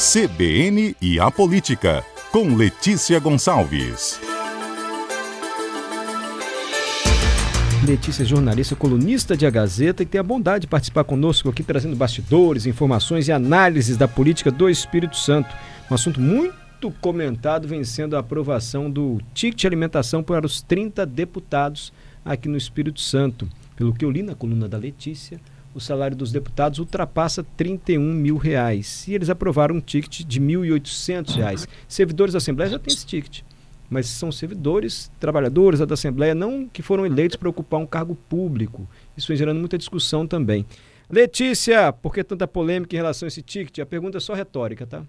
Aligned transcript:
CBN 0.00 0.96
e 0.98 1.20
a 1.20 1.30
Política, 1.30 2.02
com 2.32 2.56
Letícia 2.56 3.20
Gonçalves. 3.20 4.18
Letícia 7.86 8.22
é 8.22 8.24
jornalista, 8.24 8.74
colunista 8.74 9.36
de 9.36 9.44
A 9.44 9.50
Gazeta 9.50 10.02
e 10.02 10.06
tem 10.06 10.18
a 10.18 10.22
bondade 10.22 10.62
de 10.62 10.68
participar 10.68 11.04
conosco 11.04 11.50
aqui 11.50 11.62
trazendo 11.62 11.94
bastidores, 11.96 12.64
informações 12.64 13.28
e 13.28 13.32
análises 13.32 13.98
da 13.98 14.08
política 14.08 14.50
do 14.50 14.70
Espírito 14.70 15.18
Santo. 15.18 15.54
Um 15.90 15.94
assunto 15.94 16.18
muito 16.18 16.90
comentado, 17.02 17.68
vencendo 17.68 18.16
a 18.16 18.20
aprovação 18.20 18.90
do 18.90 19.20
ticket 19.34 19.60
de 19.60 19.66
alimentação 19.66 20.22
para 20.22 20.46
os 20.46 20.62
30 20.62 21.04
deputados 21.04 21.92
aqui 22.24 22.48
no 22.48 22.56
Espírito 22.56 23.02
Santo. 23.02 23.46
Pelo 23.76 23.92
que 23.92 24.06
eu 24.06 24.10
li 24.10 24.22
na 24.22 24.34
coluna 24.34 24.66
da 24.66 24.78
Letícia, 24.78 25.38
o 25.74 25.80
salário 25.80 26.16
dos 26.16 26.32
deputados 26.32 26.78
ultrapassa 26.78 27.44
31 27.56 28.00
mil 28.00 28.36
reais. 28.36 29.06
E 29.06 29.14
eles 29.14 29.30
aprovaram 29.30 29.76
um 29.76 29.80
ticket 29.80 30.24
de 30.24 30.40
1.800 30.40 31.36
reais. 31.36 31.68
Servidores 31.88 32.32
da 32.32 32.38
Assembleia 32.38 32.70
já 32.70 32.78
têm 32.78 32.92
esse 32.92 33.06
ticket. 33.06 33.42
Mas 33.88 34.06
são 34.06 34.30
servidores, 34.30 35.10
trabalhadores 35.18 35.80
da 35.80 35.94
Assembleia, 35.94 36.34
não 36.34 36.68
que 36.68 36.82
foram 36.82 37.04
eleitos 37.04 37.36
para 37.36 37.48
ocupar 37.48 37.80
um 37.80 37.86
cargo 37.86 38.14
público. 38.14 38.88
Isso 39.16 39.28
vem 39.28 39.36
gerando 39.36 39.58
muita 39.58 39.78
discussão 39.78 40.26
também. 40.26 40.64
Letícia, 41.08 41.92
por 41.92 42.14
que 42.14 42.22
tanta 42.22 42.46
polêmica 42.46 42.94
em 42.94 42.98
relação 42.98 43.26
a 43.26 43.28
esse 43.28 43.42
ticket? 43.42 43.80
A 43.80 43.86
pergunta 43.86 44.18
é 44.18 44.20
só 44.20 44.32
retórica, 44.32 44.86
tá? 44.86 45.02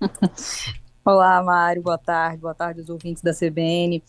Olá, 1.02 1.42
Mário, 1.42 1.82
boa 1.82 1.98
tarde, 1.98 2.38
boa 2.38 2.54
tarde 2.54 2.80
aos 2.80 2.90
ouvintes 2.90 3.22
da 3.22 3.32
CBN. 3.32 4.02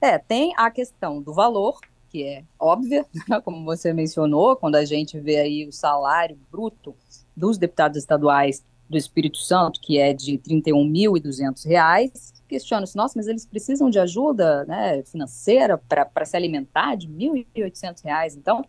É, 0.00 0.16
tem 0.18 0.52
a 0.56 0.70
questão 0.70 1.20
do 1.20 1.32
valor, 1.32 1.78
que 2.10 2.24
é 2.24 2.44
óbvia, 2.58 3.06
como 3.44 3.64
você 3.64 3.92
mencionou, 3.92 4.56
quando 4.56 4.76
a 4.76 4.84
gente 4.84 5.18
vê 5.18 5.36
aí 5.36 5.66
o 5.66 5.72
salário 5.72 6.38
bruto 6.50 6.94
dos 7.36 7.58
deputados 7.58 7.98
estaduais 7.98 8.64
do 8.88 8.96
Espírito 8.96 9.38
Santo, 9.38 9.80
que 9.80 9.98
é 9.98 10.12
de 10.12 10.32
R$ 10.32 10.62
31.200, 10.62 12.32
questiona-se, 12.48 12.96
nossa, 12.96 13.14
mas 13.16 13.28
eles 13.28 13.44
precisam 13.44 13.90
de 13.90 13.98
ajuda 13.98 14.64
né, 14.64 15.02
financeira 15.02 15.76
para 15.76 16.24
se 16.24 16.36
alimentar 16.36 16.96
de 16.96 17.06
R$ 17.06 17.46
1.800, 17.54 18.36
então, 18.36 18.64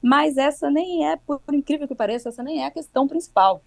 mas 0.00 0.36
essa 0.36 0.70
nem 0.70 1.08
é, 1.08 1.16
por, 1.16 1.40
por 1.40 1.54
incrível 1.54 1.88
que 1.88 1.94
pareça, 1.94 2.28
essa 2.28 2.42
nem 2.42 2.62
é 2.62 2.66
a 2.66 2.70
questão 2.70 3.08
principal. 3.08 3.62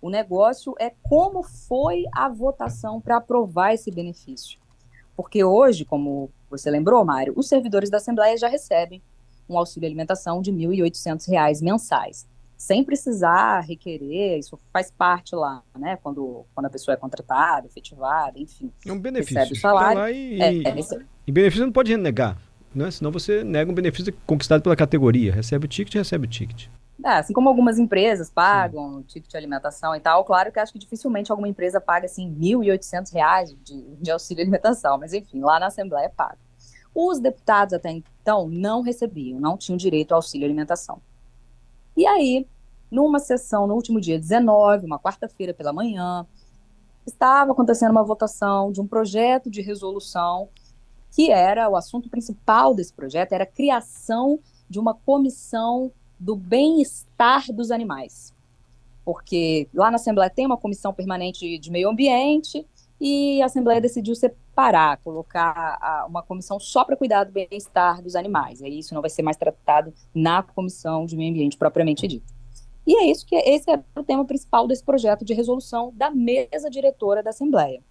O 0.00 0.10
negócio 0.10 0.74
é 0.80 0.92
como 1.02 1.44
foi 1.44 2.04
a 2.12 2.28
votação 2.28 3.00
para 3.00 3.18
aprovar 3.18 3.72
esse 3.72 3.88
benefício. 3.88 4.58
Porque 5.22 5.44
hoje, 5.44 5.84
como 5.84 6.30
você 6.50 6.68
lembrou, 6.68 7.04
Mário, 7.04 7.32
os 7.36 7.48
servidores 7.48 7.88
da 7.88 7.98
Assembleia 7.98 8.36
já 8.36 8.48
recebem 8.48 9.00
um 9.48 9.56
auxílio 9.56 9.86
alimentação 9.86 10.42
de 10.42 10.50
R$ 10.50 10.66
1.800 10.66 11.62
mensais, 11.62 12.26
sem 12.56 12.82
precisar 12.82 13.60
requerer, 13.60 14.38
isso 14.38 14.58
faz 14.72 14.90
parte 14.90 15.36
lá, 15.36 15.62
né, 15.78 15.96
quando, 16.02 16.44
quando 16.54 16.66
a 16.66 16.70
pessoa 16.70 16.94
é 16.94 16.96
contratada, 16.96 17.66
efetivada, 17.68 18.38
enfim. 18.38 18.70
É 18.84 18.92
um 18.92 18.98
benefício. 18.98 19.38
Recebe 19.38 19.56
o 19.56 19.60
salário. 19.60 20.00
Tá 20.00 20.10
e, 20.10 20.40
é, 20.40 20.56
é 20.68 21.04
e 21.24 21.32
benefício 21.32 21.64
não 21.64 21.72
pode 21.72 21.92
renegar, 21.92 22.36
né? 22.74 22.90
senão 22.90 23.12
você 23.12 23.44
nega 23.44 23.70
um 23.70 23.74
benefício 23.74 24.12
conquistado 24.26 24.60
pela 24.60 24.74
categoria. 24.74 25.32
Recebe 25.32 25.66
o 25.66 25.68
ticket, 25.68 25.94
recebe 25.94 26.26
o 26.26 26.30
ticket. 26.30 26.66
É, 27.04 27.18
assim 27.18 27.32
como 27.32 27.48
algumas 27.48 27.78
empresas 27.78 28.30
pagam 28.30 28.98
Sim. 28.98 29.02
ticket 29.02 29.30
de 29.30 29.36
alimentação 29.36 29.94
e 29.94 30.00
tal, 30.00 30.24
claro 30.24 30.52
que 30.52 30.60
acho 30.60 30.72
que 30.72 30.78
dificilmente 30.78 31.32
alguma 31.32 31.48
empresa 31.48 31.80
paga 31.80 32.06
assim 32.06 32.28
R$ 32.28 32.56
1.800 32.56 33.56
de, 33.62 33.96
de 33.96 34.10
auxílio 34.10 34.42
alimentação, 34.42 34.98
mas 34.98 35.12
enfim, 35.12 35.40
lá 35.40 35.58
na 35.58 35.66
Assembleia 35.66 36.10
paga. 36.10 36.38
Os 36.94 37.18
deputados 37.18 37.74
até 37.74 37.90
então 37.90 38.48
não 38.48 38.82
recebiam, 38.82 39.40
não 39.40 39.56
tinham 39.56 39.76
direito 39.76 40.12
ao 40.12 40.18
auxílio 40.18 40.44
alimentação. 40.44 41.00
E 41.96 42.06
aí, 42.06 42.46
numa 42.90 43.18
sessão 43.18 43.66
no 43.66 43.74
último 43.74 44.00
dia 44.00 44.18
19, 44.18 44.86
uma 44.86 44.98
quarta-feira 44.98 45.52
pela 45.52 45.72
manhã, 45.72 46.26
estava 47.06 47.52
acontecendo 47.52 47.90
uma 47.90 48.04
votação 48.04 48.70
de 48.70 48.80
um 48.80 48.86
projeto 48.86 49.50
de 49.50 49.60
resolução 49.60 50.48
que 51.10 51.30
era 51.30 51.68
o 51.68 51.76
assunto 51.76 52.08
principal 52.08 52.74
desse 52.74 52.92
projeto, 52.92 53.32
era 53.32 53.44
a 53.44 53.46
criação 53.46 54.38
de 54.68 54.78
uma 54.78 54.94
comissão 54.94 55.92
do 56.22 56.36
bem-estar 56.36 57.52
dos 57.52 57.72
animais. 57.72 58.32
Porque 59.04 59.68
lá 59.74 59.90
na 59.90 59.96
Assembleia 59.96 60.30
tem 60.30 60.46
uma 60.46 60.56
comissão 60.56 60.94
permanente 60.94 61.58
de 61.58 61.70
meio 61.70 61.90
ambiente 61.90 62.64
e 63.00 63.42
a 63.42 63.46
Assembleia 63.46 63.80
decidiu 63.80 64.14
separar, 64.14 64.98
colocar 64.98 66.06
uma 66.08 66.22
comissão 66.22 66.60
só 66.60 66.84
para 66.84 66.96
cuidar 66.96 67.24
do 67.24 67.32
bem-estar 67.32 68.00
dos 68.00 68.14
animais. 68.14 68.60
E 68.60 68.68
isso 68.78 68.94
não 68.94 69.00
vai 69.00 69.10
ser 69.10 69.22
mais 69.22 69.36
tratado 69.36 69.92
na 70.14 70.44
comissão 70.44 71.04
de 71.04 71.16
meio 71.16 71.30
ambiente 71.32 71.56
propriamente 71.56 72.06
dita. 72.06 72.32
E 72.86 72.96
é 72.96 73.10
isso 73.10 73.26
que 73.26 73.34
esse 73.34 73.68
é 73.68 73.82
o 73.96 74.04
tema 74.04 74.24
principal 74.24 74.68
desse 74.68 74.84
projeto 74.84 75.24
de 75.24 75.34
resolução 75.34 75.92
da 75.96 76.10
mesa 76.10 76.70
diretora 76.70 77.20
da 77.20 77.30
Assembleia. 77.30 77.82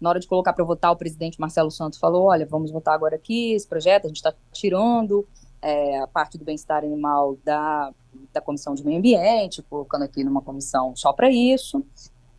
Na 0.00 0.10
hora 0.10 0.20
de 0.20 0.28
colocar 0.28 0.52
para 0.52 0.64
votar, 0.64 0.92
o 0.92 0.96
presidente 0.96 1.40
Marcelo 1.40 1.72
Santos 1.72 1.98
falou: 1.98 2.26
olha, 2.26 2.46
vamos 2.46 2.70
votar 2.70 2.94
agora 2.94 3.16
aqui 3.16 3.52
esse 3.52 3.66
projeto, 3.66 4.04
a 4.04 4.08
gente 4.08 4.18
está 4.18 4.32
tirando 4.52 5.26
é, 5.60 6.00
a 6.00 6.06
parte 6.06 6.38
do 6.38 6.44
bem-estar 6.44 6.84
animal 6.84 7.36
da, 7.44 7.92
da 8.32 8.40
Comissão 8.40 8.74
de 8.74 8.84
Meio 8.84 8.98
Ambiente, 8.98 9.62
colocando 9.62 10.02
aqui 10.02 10.24
numa 10.24 10.40
comissão 10.40 10.94
só 10.94 11.12
para 11.12 11.30
isso. 11.30 11.84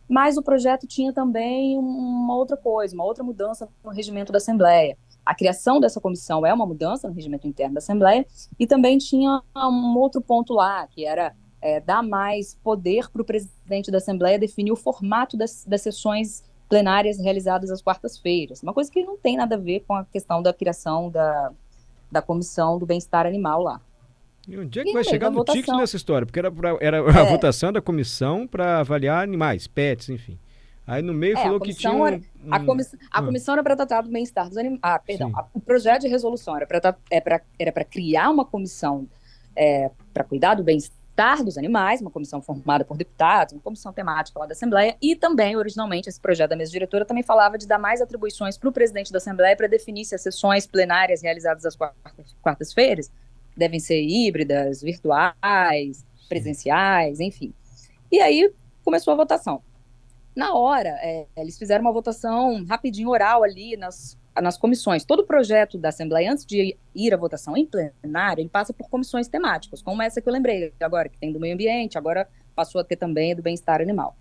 Mas 0.08 0.36
o 0.36 0.42
projeto 0.42 0.86
tinha 0.86 1.12
também 1.12 1.78
uma 1.78 2.34
outra 2.34 2.56
coisa, 2.56 2.94
uma 2.94 3.04
outra 3.04 3.22
mudança 3.22 3.68
no 3.84 3.90
regimento 3.90 4.32
da 4.32 4.38
Assembleia. 4.38 4.98
A 5.24 5.34
criação 5.34 5.78
dessa 5.78 6.00
comissão 6.00 6.44
é 6.44 6.52
uma 6.52 6.66
mudança 6.66 7.06
no 7.06 7.14
regimento 7.14 7.46
interno 7.46 7.74
da 7.74 7.78
Assembleia, 7.78 8.26
e 8.58 8.66
também 8.66 8.98
tinha 8.98 9.40
um 9.54 9.96
outro 9.96 10.20
ponto 10.20 10.54
lá, 10.54 10.86
que 10.88 11.04
era 11.04 11.32
é, 11.62 11.78
dar 11.78 12.02
mais 12.02 12.58
poder 12.64 13.08
para 13.10 13.22
o 13.22 13.24
presidente 13.24 13.90
da 13.90 13.98
Assembleia 13.98 14.38
definir 14.38 14.72
o 14.72 14.76
formato 14.76 15.36
das, 15.36 15.64
das 15.64 15.82
sessões 15.82 16.42
plenárias 16.68 17.18
realizadas 17.18 17.70
às 17.70 17.82
quartas-feiras. 17.82 18.62
Uma 18.62 18.72
coisa 18.72 18.90
que 18.90 19.04
não 19.04 19.16
tem 19.16 19.36
nada 19.36 19.56
a 19.56 19.58
ver 19.58 19.80
com 19.80 19.94
a 19.94 20.04
questão 20.04 20.42
da 20.42 20.52
criação 20.52 21.10
da, 21.10 21.52
da 22.10 22.22
Comissão 22.22 22.78
do 22.78 22.86
Bem-Estar 22.86 23.26
Animal 23.26 23.62
lá. 23.62 23.80
E 24.48 24.58
onde 24.58 24.80
é 24.80 24.84
que 24.84 24.90
e 24.90 24.92
vai 24.92 25.04
chegar 25.04 25.30
no 25.30 25.44
TIC 25.44 25.68
nessa 25.68 25.96
história? 25.96 26.26
Porque 26.26 26.38
era, 26.38 26.50
pra, 26.50 26.76
era 26.80 27.02
a 27.02 27.26
é. 27.26 27.30
votação 27.30 27.72
da 27.72 27.80
comissão 27.80 28.46
para 28.46 28.80
avaliar 28.80 29.22
animais, 29.22 29.66
pets, 29.66 30.08
enfim. 30.08 30.38
Aí 30.86 31.02
no 31.02 31.14
meio 31.14 31.38
é, 31.38 31.42
falou 31.42 31.60
que 31.60 31.72
tinha. 31.72 31.92
Um, 31.92 32.06
era, 32.06 32.20
a, 32.50 32.58
comiss, 32.58 32.94
a 32.94 33.18
ah. 33.18 33.22
comissão 33.22 33.54
era 33.54 33.62
para 33.62 33.76
tratar 33.76 34.00
do 34.00 34.10
bem-estar 34.10 34.48
dos 34.48 34.56
animais. 34.56 34.80
Ah, 34.82 34.98
perdão. 34.98 35.30
A, 35.34 35.46
o 35.54 35.60
projeto 35.60 36.02
de 36.02 36.08
resolução 36.08 36.56
era 36.56 36.66
para 36.66 36.96
é 37.10 37.42
era 37.58 37.84
criar 37.84 38.30
uma 38.30 38.44
comissão 38.44 39.06
é, 39.54 39.90
para 40.12 40.24
cuidar 40.24 40.54
do 40.54 40.64
bem-estar 40.64 40.99
Bem-Estar 41.20 41.44
dos 41.44 41.58
Animais, 41.58 42.00
uma 42.00 42.10
comissão 42.10 42.40
formada 42.40 42.82
por 42.82 42.96
deputados, 42.96 43.52
uma 43.52 43.60
comissão 43.60 43.92
temática 43.92 44.38
lá 44.40 44.46
da 44.46 44.52
Assembleia, 44.52 44.96
e 45.02 45.14
também, 45.14 45.54
originalmente, 45.54 46.08
esse 46.08 46.18
projeto 46.18 46.50
da 46.50 46.56
mesa 46.56 46.72
diretora 46.72 47.04
também 47.04 47.22
falava 47.22 47.58
de 47.58 47.66
dar 47.66 47.78
mais 47.78 48.00
atribuições 48.00 48.56
para 48.56 48.70
o 48.70 48.72
presidente 48.72 49.12
da 49.12 49.18
Assembleia 49.18 49.54
para 49.54 49.66
definir 49.66 50.06
se 50.06 50.14
as 50.14 50.22
sessões 50.22 50.66
plenárias 50.66 51.22
realizadas 51.22 51.66
às 51.66 51.76
quartas-feiras 52.40 53.10
devem 53.54 53.78
ser 53.78 54.00
híbridas, 54.00 54.80
virtuais, 54.80 56.06
presenciais, 56.26 57.20
enfim. 57.20 57.52
E 58.10 58.18
aí 58.18 58.50
começou 58.82 59.12
a 59.12 59.16
votação. 59.16 59.62
Na 60.34 60.54
hora, 60.54 60.96
é, 61.02 61.26
eles 61.36 61.58
fizeram 61.58 61.82
uma 61.82 61.92
votação 61.92 62.64
rapidinho, 62.64 63.10
oral 63.10 63.44
ali 63.44 63.76
nas 63.76 64.16
nas 64.40 64.56
comissões. 64.56 65.04
Todo 65.04 65.24
projeto 65.24 65.78
da 65.78 65.88
Assembleia, 65.88 66.32
antes 66.32 66.44
de 66.44 66.76
ir 66.94 67.14
à 67.14 67.16
votação 67.16 67.56
em 67.56 67.66
plenário, 67.66 68.42
ele 68.42 68.48
passa 68.48 68.72
por 68.72 68.88
comissões 68.88 69.28
temáticas, 69.28 69.82
como 69.82 70.02
essa 70.02 70.20
que 70.20 70.28
eu 70.28 70.32
lembrei 70.32 70.72
agora, 70.80 71.08
que 71.08 71.18
tem 71.18 71.32
do 71.32 71.40
meio 71.40 71.54
ambiente, 71.54 71.98
agora 71.98 72.28
passou 72.54 72.80
a 72.80 72.84
ter 72.84 72.96
também 72.96 73.34
do 73.34 73.42
bem-estar 73.42 73.80
animal. 73.80 74.16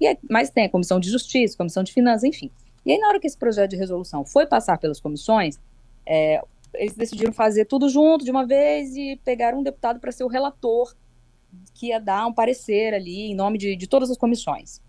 E 0.00 0.06
aí, 0.06 0.18
mas 0.28 0.50
tem 0.50 0.64
a 0.64 0.68
comissão 0.68 0.98
de 0.98 1.10
justiça, 1.10 1.56
comissão 1.56 1.82
de 1.82 1.92
finanças, 1.92 2.24
enfim. 2.24 2.50
E 2.84 2.92
aí, 2.92 2.98
na 2.98 3.08
hora 3.08 3.20
que 3.20 3.26
esse 3.26 3.38
projeto 3.38 3.70
de 3.70 3.76
resolução 3.76 4.24
foi 4.24 4.46
passar 4.46 4.78
pelas 4.78 5.00
comissões, 5.00 5.58
é, 6.06 6.42
eles 6.74 6.94
decidiram 6.94 7.32
fazer 7.32 7.64
tudo 7.64 7.88
junto 7.88 8.24
de 8.24 8.30
uma 8.30 8.46
vez 8.46 8.94
e 8.96 9.18
pegaram 9.24 9.60
um 9.60 9.62
deputado 9.62 10.00
para 10.00 10.12
ser 10.12 10.24
o 10.24 10.28
relator 10.28 10.94
que 11.72 11.86
ia 11.86 12.00
dar 12.00 12.26
um 12.26 12.32
parecer 12.32 12.92
ali 12.94 13.30
em 13.30 13.34
nome 13.34 13.58
de, 13.58 13.76
de 13.76 13.86
todas 13.86 14.10
as 14.10 14.18
comissões. 14.18 14.82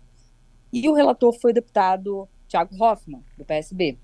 E 0.72 0.88
o 0.88 0.92
relator 0.92 1.32
foi 1.32 1.52
o 1.52 1.54
deputado 1.54 2.28
Tiago 2.48 2.74
Hoffman, 2.82 3.22
do 3.38 3.44
PSB. 3.44 3.98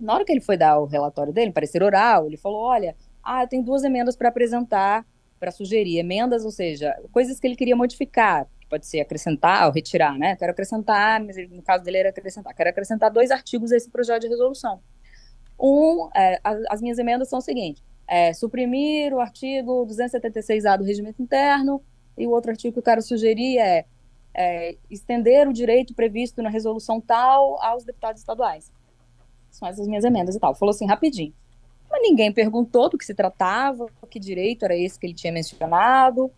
Na 0.00 0.14
hora 0.14 0.24
que 0.24 0.32
ele 0.32 0.40
foi 0.40 0.56
dar 0.56 0.78
o 0.78 0.86
relatório 0.86 1.32
dele, 1.32 1.52
parecer 1.52 1.82
oral, 1.82 2.26
ele 2.26 2.38
falou: 2.38 2.60
olha, 2.60 2.96
ah, 3.22 3.42
eu 3.42 3.48
tenho 3.48 3.62
duas 3.62 3.84
emendas 3.84 4.16
para 4.16 4.30
apresentar, 4.30 5.06
para 5.38 5.50
sugerir. 5.50 5.98
Emendas, 5.98 6.44
ou 6.44 6.50
seja, 6.50 6.96
coisas 7.12 7.38
que 7.38 7.46
ele 7.46 7.54
queria 7.54 7.76
modificar, 7.76 8.46
pode 8.68 8.86
ser 8.86 9.00
acrescentar 9.00 9.66
ou 9.66 9.72
retirar, 9.72 10.18
né? 10.18 10.36
Quero 10.36 10.52
acrescentar, 10.52 11.22
mas 11.22 11.36
no 11.50 11.62
caso 11.62 11.84
dele 11.84 11.98
era 11.98 12.08
acrescentar. 12.08 12.54
Quero 12.54 12.70
acrescentar 12.70 13.10
dois 13.10 13.30
artigos 13.30 13.72
a 13.72 13.76
esse 13.76 13.90
projeto 13.90 14.22
de 14.22 14.28
resolução. 14.28 14.80
Um, 15.58 16.08
é, 16.16 16.40
as, 16.42 16.58
as, 16.70 16.80
minhas 16.80 16.98
emendas 16.98 17.28
são 17.28 17.38
o 17.38 17.42
seguinte: 17.42 17.82
é, 18.08 18.32
suprimir 18.32 19.12
o 19.12 19.20
artigo 19.20 19.86
276A 19.86 20.78
do 20.78 20.84
regimento 20.84 21.20
interno, 21.20 21.82
e 22.16 22.26
o 22.26 22.30
outro 22.30 22.50
artigo 22.50 22.72
que 22.72 22.78
eu 22.78 22.82
quero 22.82 23.02
sugerir 23.02 23.58
é, 23.58 23.84
é 24.32 24.76
estender 24.90 25.46
o 25.46 25.52
direito 25.52 25.94
previsto 25.94 26.42
na 26.42 26.48
resolução 26.48 27.00
tal 27.02 27.62
aos 27.62 27.84
deputados 27.84 28.20
estaduais 28.20 28.72
são 29.50 29.68
essas 29.68 29.86
minhas 29.86 30.04
emendas 30.04 30.34
e 30.34 30.40
tal. 30.40 30.54
Falou 30.54 30.70
assim, 30.70 30.86
rapidinho. 30.86 31.32
Mas 31.90 32.02
ninguém 32.02 32.32
perguntou 32.32 32.88
do 32.88 32.96
que 32.96 33.04
se 33.04 33.14
tratava, 33.14 33.86
que 34.08 34.20
direito 34.20 34.64
era 34.64 34.76
esse 34.76 34.98
que 34.98 35.06
ele 35.06 35.14
tinha 35.14 35.32
mencionado. 35.32 36.30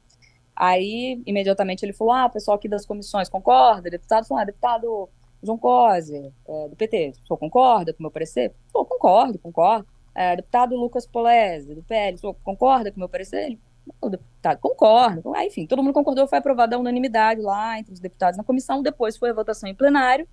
Aí, 0.57 1.23
imediatamente, 1.27 1.85
ele 1.85 1.93
falou: 1.93 2.13
ah, 2.13 2.27
o 2.27 2.31
pessoal 2.31 2.57
aqui 2.57 2.69
das 2.69 2.87
comissões 2.87 3.29
concorda? 3.29 3.91
Deputado 3.91 4.27
falou: 4.27 4.43
ah, 4.43 4.45
deputado 4.47 5.09
João 5.43 5.59
Cosi, 5.59 6.33
é, 6.49 6.69
do 6.69 6.77
PT, 6.77 7.15
o 7.25 7.27
senhor 7.27 7.39
concorda 7.39 7.93
com 7.93 7.99
o 7.99 8.03
meu 8.03 8.11
parecer? 8.11 8.53
Pô, 8.73 8.85
concordo, 8.85 9.39
concordo. 9.39 9.87
É, 10.15 10.37
deputado 10.37 10.77
Lucas 10.77 11.07
Polese, 11.07 11.75
do 11.75 11.83
PL, 11.83 12.15
o 12.15 12.19
senhor 12.19 12.37
concorda 12.45 12.91
com 12.91 12.97
o 12.97 13.01
meu 13.01 13.09
parecer? 13.09 13.47
Ele, 13.47 13.61
o 14.01 14.09
deputado 14.09 14.59
concorda. 14.61 15.23
Enfim, 15.45 15.67
todo 15.67 15.83
mundo 15.83 15.95
concordou, 15.95 16.29
foi 16.29 16.39
aprovado 16.39 16.75
a 16.75 16.79
unanimidade 16.79 17.41
lá 17.41 17.79
entre 17.79 17.93
os 17.93 18.01
deputados 18.01 18.37
na 18.37 18.45
comissão, 18.45 18.83
depois 18.83 19.17
foi 19.17 19.31
a 19.31 19.35
votação 19.35 19.69
em 19.69 19.75
plenário, 19.75 20.29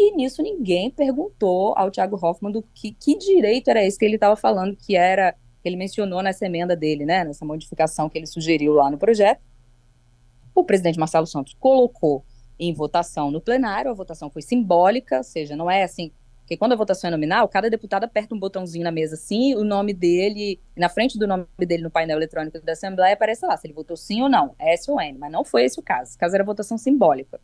e 0.00 0.16
nisso 0.16 0.42
ninguém 0.42 0.90
perguntou 0.90 1.74
ao 1.76 1.90
Tiago 1.90 2.18
Hoffman 2.20 2.50
do 2.50 2.62
que, 2.74 2.92
que 2.92 3.18
direito 3.18 3.68
era 3.68 3.84
esse 3.84 3.98
que 3.98 4.04
ele 4.04 4.14
estava 4.14 4.34
falando, 4.34 4.74
que 4.74 4.96
era, 4.96 5.32
que 5.32 5.68
ele 5.68 5.76
mencionou 5.76 6.22
nessa 6.22 6.46
emenda 6.46 6.74
dele, 6.74 7.04
né, 7.04 7.24
nessa 7.24 7.44
modificação 7.44 8.08
que 8.08 8.16
ele 8.16 8.26
sugeriu 8.26 8.72
lá 8.72 8.90
no 8.90 8.98
projeto. 8.98 9.40
O 10.54 10.64
presidente 10.64 10.98
Marcelo 10.98 11.26
Santos 11.26 11.54
colocou 11.54 12.24
em 12.58 12.72
votação 12.72 13.30
no 13.30 13.40
plenário, 13.40 13.90
a 13.90 13.94
votação 13.94 14.30
foi 14.30 14.42
simbólica, 14.42 15.18
ou 15.18 15.24
seja, 15.24 15.54
não 15.54 15.70
é 15.70 15.82
assim, 15.82 16.12
porque 16.50 16.58
quando 16.58 16.72
a 16.72 16.76
votação 16.76 17.06
é 17.06 17.10
nominal, 17.12 17.48
cada 17.48 17.70
deputado 17.70 18.02
aperta 18.02 18.34
um 18.34 18.38
botãozinho 18.38 18.82
na 18.82 18.90
mesa 18.90 19.14
assim, 19.14 19.54
o 19.54 19.62
nome 19.62 19.94
dele, 19.94 20.58
na 20.76 20.88
frente 20.88 21.16
do 21.16 21.24
nome 21.24 21.46
dele 21.58 21.84
no 21.84 21.90
painel 21.92 22.16
eletrônico 22.16 22.60
da 22.60 22.72
Assembleia, 22.72 23.14
aparece 23.14 23.46
lá 23.46 23.56
se 23.56 23.68
ele 23.68 23.74
votou 23.74 23.96
sim 23.96 24.20
ou 24.20 24.28
não, 24.28 24.56
S 24.58 24.90
ou 24.90 25.00
N, 25.00 25.16
mas 25.16 25.30
não 25.30 25.44
foi 25.44 25.62
esse 25.62 25.78
o 25.78 25.82
caso. 25.82 26.10
Esse 26.10 26.18
caso 26.18 26.34
era 26.34 26.42
votação 26.42 26.76
simbólica, 26.76 27.40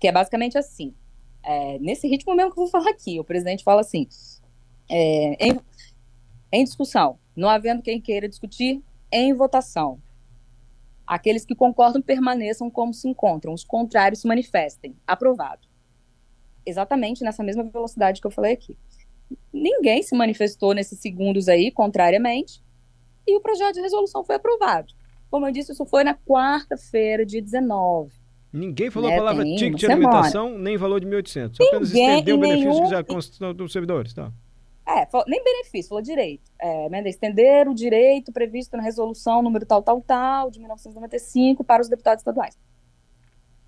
que 0.00 0.08
é 0.08 0.12
basicamente 0.12 0.58
assim. 0.58 0.92
É, 1.42 1.78
nesse 1.78 2.06
ritmo 2.06 2.34
mesmo 2.34 2.52
que 2.52 2.58
eu 2.58 2.64
vou 2.64 2.70
falar 2.70 2.90
aqui, 2.90 3.18
o 3.18 3.24
presidente 3.24 3.64
fala 3.64 3.80
assim: 3.80 4.06
é, 4.88 5.46
em, 5.46 5.60
em 6.52 6.64
discussão, 6.64 7.18
não 7.34 7.48
havendo 7.48 7.82
quem 7.82 8.00
queira 8.00 8.28
discutir, 8.28 8.82
em 9.10 9.32
votação. 9.32 10.00
Aqueles 11.06 11.44
que 11.44 11.54
concordam 11.54 12.02
permaneçam 12.02 12.70
como 12.70 12.92
se 12.92 13.08
encontram, 13.08 13.54
os 13.54 13.64
contrários 13.64 14.20
se 14.20 14.28
manifestem. 14.28 14.94
Aprovado. 15.06 15.66
Exatamente 16.66 17.24
nessa 17.24 17.42
mesma 17.42 17.64
velocidade 17.64 18.20
que 18.20 18.26
eu 18.26 18.30
falei 18.30 18.52
aqui. 18.52 18.76
Ninguém 19.52 20.02
se 20.02 20.14
manifestou 20.14 20.74
nesses 20.74 20.98
segundos 20.98 21.48
aí, 21.48 21.70
contrariamente, 21.70 22.62
e 23.26 23.36
o 23.36 23.40
projeto 23.40 23.74
de 23.74 23.80
resolução 23.80 24.24
foi 24.24 24.36
aprovado. 24.36 24.92
Como 25.30 25.46
eu 25.46 25.52
disse, 25.52 25.72
isso 25.72 25.84
foi 25.84 26.04
na 26.04 26.14
quarta-feira, 26.14 27.24
dia 27.24 27.42
19. 27.42 28.12
Ninguém 28.52 28.90
falou 28.90 29.10
né, 29.10 29.16
a 29.16 29.18
palavra 29.18 29.44
ticket 29.44 29.74
de 29.74 29.86
alimentação, 29.86 30.58
nem 30.58 30.76
valor 30.76 31.00
de 31.00 31.06
1.800. 31.06 31.56
Só 31.56 31.64
apenas 31.64 31.88
estendeu 31.88 32.36
o 32.36 32.40
benefício 32.40 32.70
nenhum... 32.70 32.84
que 32.84 32.90
já 32.90 33.04
constam 33.04 33.54
dos 33.54 33.72
servidores, 33.72 34.14
tá? 34.14 34.32
É, 34.86 35.06
nem 35.26 35.44
benefício, 35.44 35.90
falou 35.90 36.02
direito. 36.02 36.50
É, 36.58 36.88
né, 36.88 37.06
estender 37.06 37.68
o 37.68 37.74
direito 37.74 38.32
previsto 38.32 38.74
na 38.74 38.82
resolução 38.82 39.42
número 39.42 39.66
tal, 39.66 39.82
tal, 39.82 40.00
tal, 40.00 40.50
de 40.50 40.58
1995 40.58 41.62
para 41.62 41.82
os 41.82 41.88
deputados 41.90 42.22
estaduais. 42.22 42.58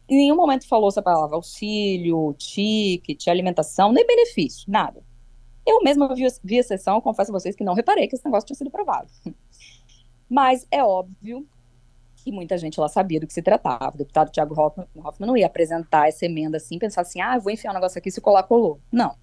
Em 0.08 0.16
nenhum 0.16 0.36
momento 0.36 0.66
falou 0.66 0.88
essa 0.88 1.02
palavra 1.02 1.36
auxílio, 1.36 2.34
ticket, 2.38 3.28
alimentação, 3.28 3.92
nem 3.92 4.06
benefício, 4.06 4.64
nada. 4.66 5.02
Eu 5.66 5.82
mesma 5.82 6.12
vi, 6.14 6.26
vi 6.42 6.58
a 6.58 6.62
sessão, 6.62 7.02
confesso 7.02 7.30
a 7.30 7.38
vocês 7.38 7.54
que 7.54 7.62
não 7.62 7.74
reparei 7.74 8.08
que 8.08 8.16
esse 8.16 8.24
negócio 8.24 8.46
tinha 8.46 8.56
sido 8.56 8.68
aprovado. 8.68 9.08
Mas 10.28 10.66
é 10.70 10.82
óbvio 10.82 11.46
que 12.22 12.30
muita 12.30 12.58
gente 12.58 12.78
lá 12.78 12.88
sabia 12.88 13.18
do 13.18 13.26
que 13.26 13.32
se 13.32 13.42
tratava. 13.42 13.94
O 13.94 13.98
deputado 13.98 14.30
Tiago 14.30 14.58
Hoffman, 14.58 14.86
Hoffman 14.96 15.26
não 15.26 15.36
ia 15.36 15.46
apresentar 15.46 16.08
essa 16.08 16.26
emenda 16.26 16.56
assim, 16.56 16.78
pensar 16.78 17.02
assim, 17.02 17.20
ah, 17.20 17.38
vou 17.38 17.52
enfiar 17.52 17.70
um 17.70 17.74
negócio 17.74 17.98
aqui 17.98 18.10
se 18.10 18.20
colar, 18.20 18.42
colou. 18.42 18.80
Não. 18.92 19.14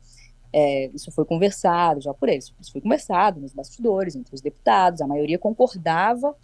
É, 0.52 0.90
isso 0.94 1.12
foi 1.12 1.26
conversado 1.26 2.02
já 2.02 2.14
por 2.14 2.30
eles. 2.30 2.54
Isso 2.60 2.72
foi 2.72 2.82
conversado 2.82 3.40
nos 3.40 3.54
bastidores, 3.54 4.16
entre 4.16 4.34
os 4.34 4.42
deputados. 4.42 5.02
A 5.02 5.08
maioria 5.08 5.38
concordava 5.38 6.36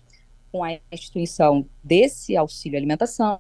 com 0.52 0.64
a 0.64 0.78
instituição 0.92 1.66
desse 1.84 2.38
auxílio 2.38 2.78
alimentação. 2.78 3.40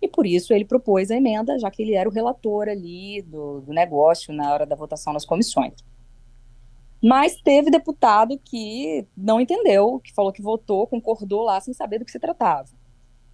E 0.00 0.06
por 0.06 0.26
isso 0.26 0.52
ele 0.52 0.64
propôs 0.64 1.10
a 1.10 1.16
emenda, 1.16 1.58
já 1.58 1.70
que 1.70 1.82
ele 1.82 1.94
era 1.94 2.08
o 2.08 2.12
relator 2.12 2.68
ali 2.68 3.22
do, 3.22 3.60
do 3.62 3.72
negócio 3.72 4.32
na 4.32 4.52
hora 4.52 4.66
da 4.66 4.76
votação 4.76 5.12
nas 5.12 5.24
comissões. 5.24 5.74
Mas 7.02 7.36
teve 7.40 7.70
deputado 7.70 8.38
que 8.44 9.06
não 9.16 9.40
entendeu, 9.40 10.00
que 10.02 10.12
falou 10.12 10.32
que 10.32 10.42
votou, 10.42 10.86
concordou 10.86 11.42
lá 11.42 11.60
sem 11.60 11.72
saber 11.72 11.98
do 11.98 12.04
que 12.04 12.10
se 12.10 12.18
tratava. 12.18 12.68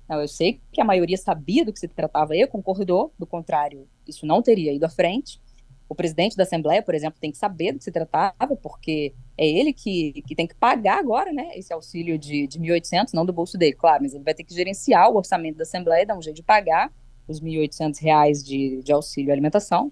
Não, 0.09 0.21
eu 0.21 0.29
sei 0.29 0.61
que 0.71 0.81
a 0.81 0.85
maioria 0.85 1.17
sabia 1.17 1.65
do 1.65 1.73
que 1.73 1.81
se 1.81 1.89
tratava 1.89 2.37
e 2.37 2.47
concordou, 2.47 3.13
do 3.19 3.27
contrário, 3.27 3.89
isso 4.07 4.27
não 4.27 4.43
teria 4.43 4.73
ido 4.73 4.85
à 4.85 4.89
frente. 4.91 5.41
O 5.89 5.95
presidente 5.95 6.37
da 6.37 6.43
Assembleia, 6.43 6.83
por 6.83 6.95
exemplo, 6.95 7.19
tem 7.19 7.31
que 7.31 7.39
saber 7.39 7.73
do 7.73 7.79
que 7.79 7.85
se 7.85 7.93
tratava, 7.93 8.57
porque 8.63 9.15
é 9.37 9.47
ele 9.47 9.73
que, 9.73 10.23
que 10.27 10.35
tem 10.35 10.47
que 10.47 10.55
pagar 10.55 10.99
agora, 10.99 11.33
né, 11.33 11.57
esse 11.57 11.73
auxílio 11.73 12.19
de, 12.19 12.47
de 12.47 12.59
1.800, 12.59 13.15
não 13.15 13.25
do 13.25 13.33
bolso 13.33 13.57
dele, 13.57 13.75
claro, 13.75 14.03
mas 14.03 14.15
ele 14.15 14.25
vai 14.25 14.35
ter 14.35 14.45
que 14.45 14.55
gerenciar 14.55 15.11
o 15.11 15.17
orçamento 15.17 15.57
da 15.57 15.63
Assembleia, 15.63 16.05
dar 16.05 16.17
um 16.17 16.23
jeito 16.23 16.37
de 16.37 16.43
pagar 16.43 16.93
os 17.27 17.41
1.800 17.41 17.99
reais 18.03 18.45
de, 18.45 18.83
de 18.83 18.93
auxílio 18.93 19.33
alimentação. 19.33 19.91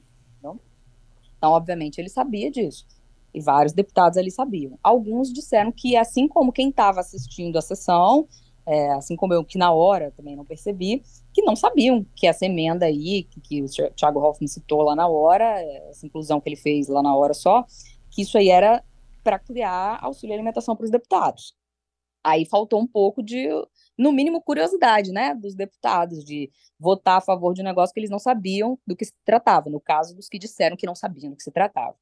Então, 1.43 1.51
obviamente, 1.51 1.99
ele 1.99 2.09
sabia 2.09 2.51
disso. 2.51 2.87
E 3.35 3.41
vários 3.41 3.73
deputados 3.73 4.19
ali 4.19 4.31
sabiam. 4.31 4.79
Alguns 4.83 5.33
disseram 5.33 5.73
que, 5.73 5.97
assim 5.97 6.29
como 6.29 6.53
quem 6.53 6.69
estava 6.69 7.01
assistindo 7.01 7.57
a 7.57 7.63
sessão, 7.63 8.29
é, 8.67 8.93
assim 8.93 9.17
como 9.17 9.35
eu 9.35 9.45
que 9.45 9.59
na 9.59 9.73
hora 9.73 10.13
também 10.13 10.37
não 10.37 10.45
percebi, 10.45 11.03
que 11.33 11.43
não 11.43 11.57
sabiam 11.57 12.07
que 12.15 12.27
essa 12.27 12.47
emenda 12.47 12.87
aí, 12.87 13.25
que, 13.25 13.41
que 13.41 13.63
o 13.63 13.67
Thiago 13.95 14.21
Hoffman 14.21 14.47
citou 14.47 14.83
lá 14.83 14.95
na 14.95 15.09
hora, 15.09 15.61
essa 15.89 16.07
inclusão 16.07 16.41
que 16.41 16.49
ele 16.49 16.57
fez 16.57 16.89
lá 16.89 17.03
na 17.03 17.15
hora 17.15 17.35
só, 17.35 17.65
que 18.11 18.23
isso 18.23 18.37
aí 18.39 18.49
era 18.49 18.85
para 19.25 19.39
criar 19.39 19.99
auxílio 20.03 20.35
alimentação 20.35 20.77
para 20.77 20.85
os 20.85 20.91
deputados. 20.91 21.55
Aí 22.25 22.45
faltou 22.47 22.81
um 22.81 22.87
pouco 22.87 23.23
de, 23.23 23.49
no 23.99 24.13
mínimo, 24.13 24.41
curiosidade, 24.41 25.11
né, 25.11 25.35
dos 25.35 25.55
deputados, 25.57 26.25
de 26.25 26.51
votar 26.79 27.19
a 27.19 27.21
favor 27.21 27.53
de 27.53 27.63
um 27.63 27.65
negócio 27.65 27.93
que 27.93 27.99
eles 27.99 28.11
não 28.11 28.19
sabiam 28.19 28.79
do 28.87 28.95
que 28.95 29.05
se 29.05 29.13
tratava, 29.25 29.69
no 29.69 29.81
caso 29.81 30.15
dos 30.15 30.29
que 30.29 30.39
disseram 30.39 30.77
que 30.77 30.87
não 30.87 30.95
sabiam 30.95 31.31
do 31.31 31.37
que 31.37 31.43
se 31.43 31.51
tratava. 31.51 31.97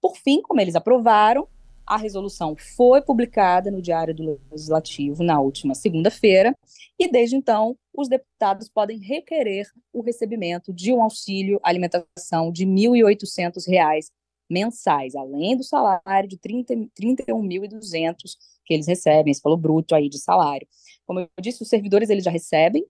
Por 0.00 0.16
fim, 0.16 0.40
como 0.42 0.60
eles 0.60 0.74
aprovaram, 0.74 1.48
a 1.86 1.96
resolução 1.96 2.54
foi 2.54 3.00
publicada 3.00 3.70
no 3.70 3.80
Diário 3.80 4.14
do 4.14 4.38
Legislativo 4.50 5.24
na 5.24 5.40
última 5.40 5.74
segunda-feira, 5.74 6.54
e 6.98 7.10
desde 7.10 7.34
então 7.34 7.76
os 7.94 8.08
deputados 8.08 8.68
podem 8.68 8.98
requerer 8.98 9.66
o 9.92 10.02
recebimento 10.02 10.72
de 10.72 10.92
um 10.92 11.02
auxílio 11.02 11.58
alimentação 11.62 12.52
de 12.52 12.64
R$ 12.64 12.70
1.800 12.70 14.10
mensais, 14.50 15.14
além 15.14 15.56
do 15.56 15.64
salário 15.64 16.28
de 16.28 16.38
30, 16.38 16.74
31.200 16.98 18.36
que 18.64 18.74
eles 18.74 18.86
recebem, 18.86 19.30
esse 19.30 19.40
falou 19.40 19.58
bruto 19.58 19.94
aí 19.94 20.08
de 20.08 20.18
salário. 20.18 20.66
Como 21.06 21.20
eu 21.20 21.28
disse, 21.40 21.62
os 21.62 21.68
servidores 21.68 22.10
eles 22.10 22.24
já 22.24 22.30
recebem 22.30 22.84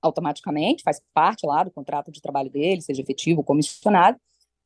automaticamente, 0.00 0.82
faz 0.82 1.02
parte 1.12 1.46
lá 1.46 1.64
do 1.64 1.70
contrato 1.70 2.10
de 2.10 2.20
trabalho 2.20 2.50
deles, 2.50 2.84
seja 2.84 3.02
efetivo 3.02 3.40
ou 3.40 3.44
comissionado, 3.44 4.18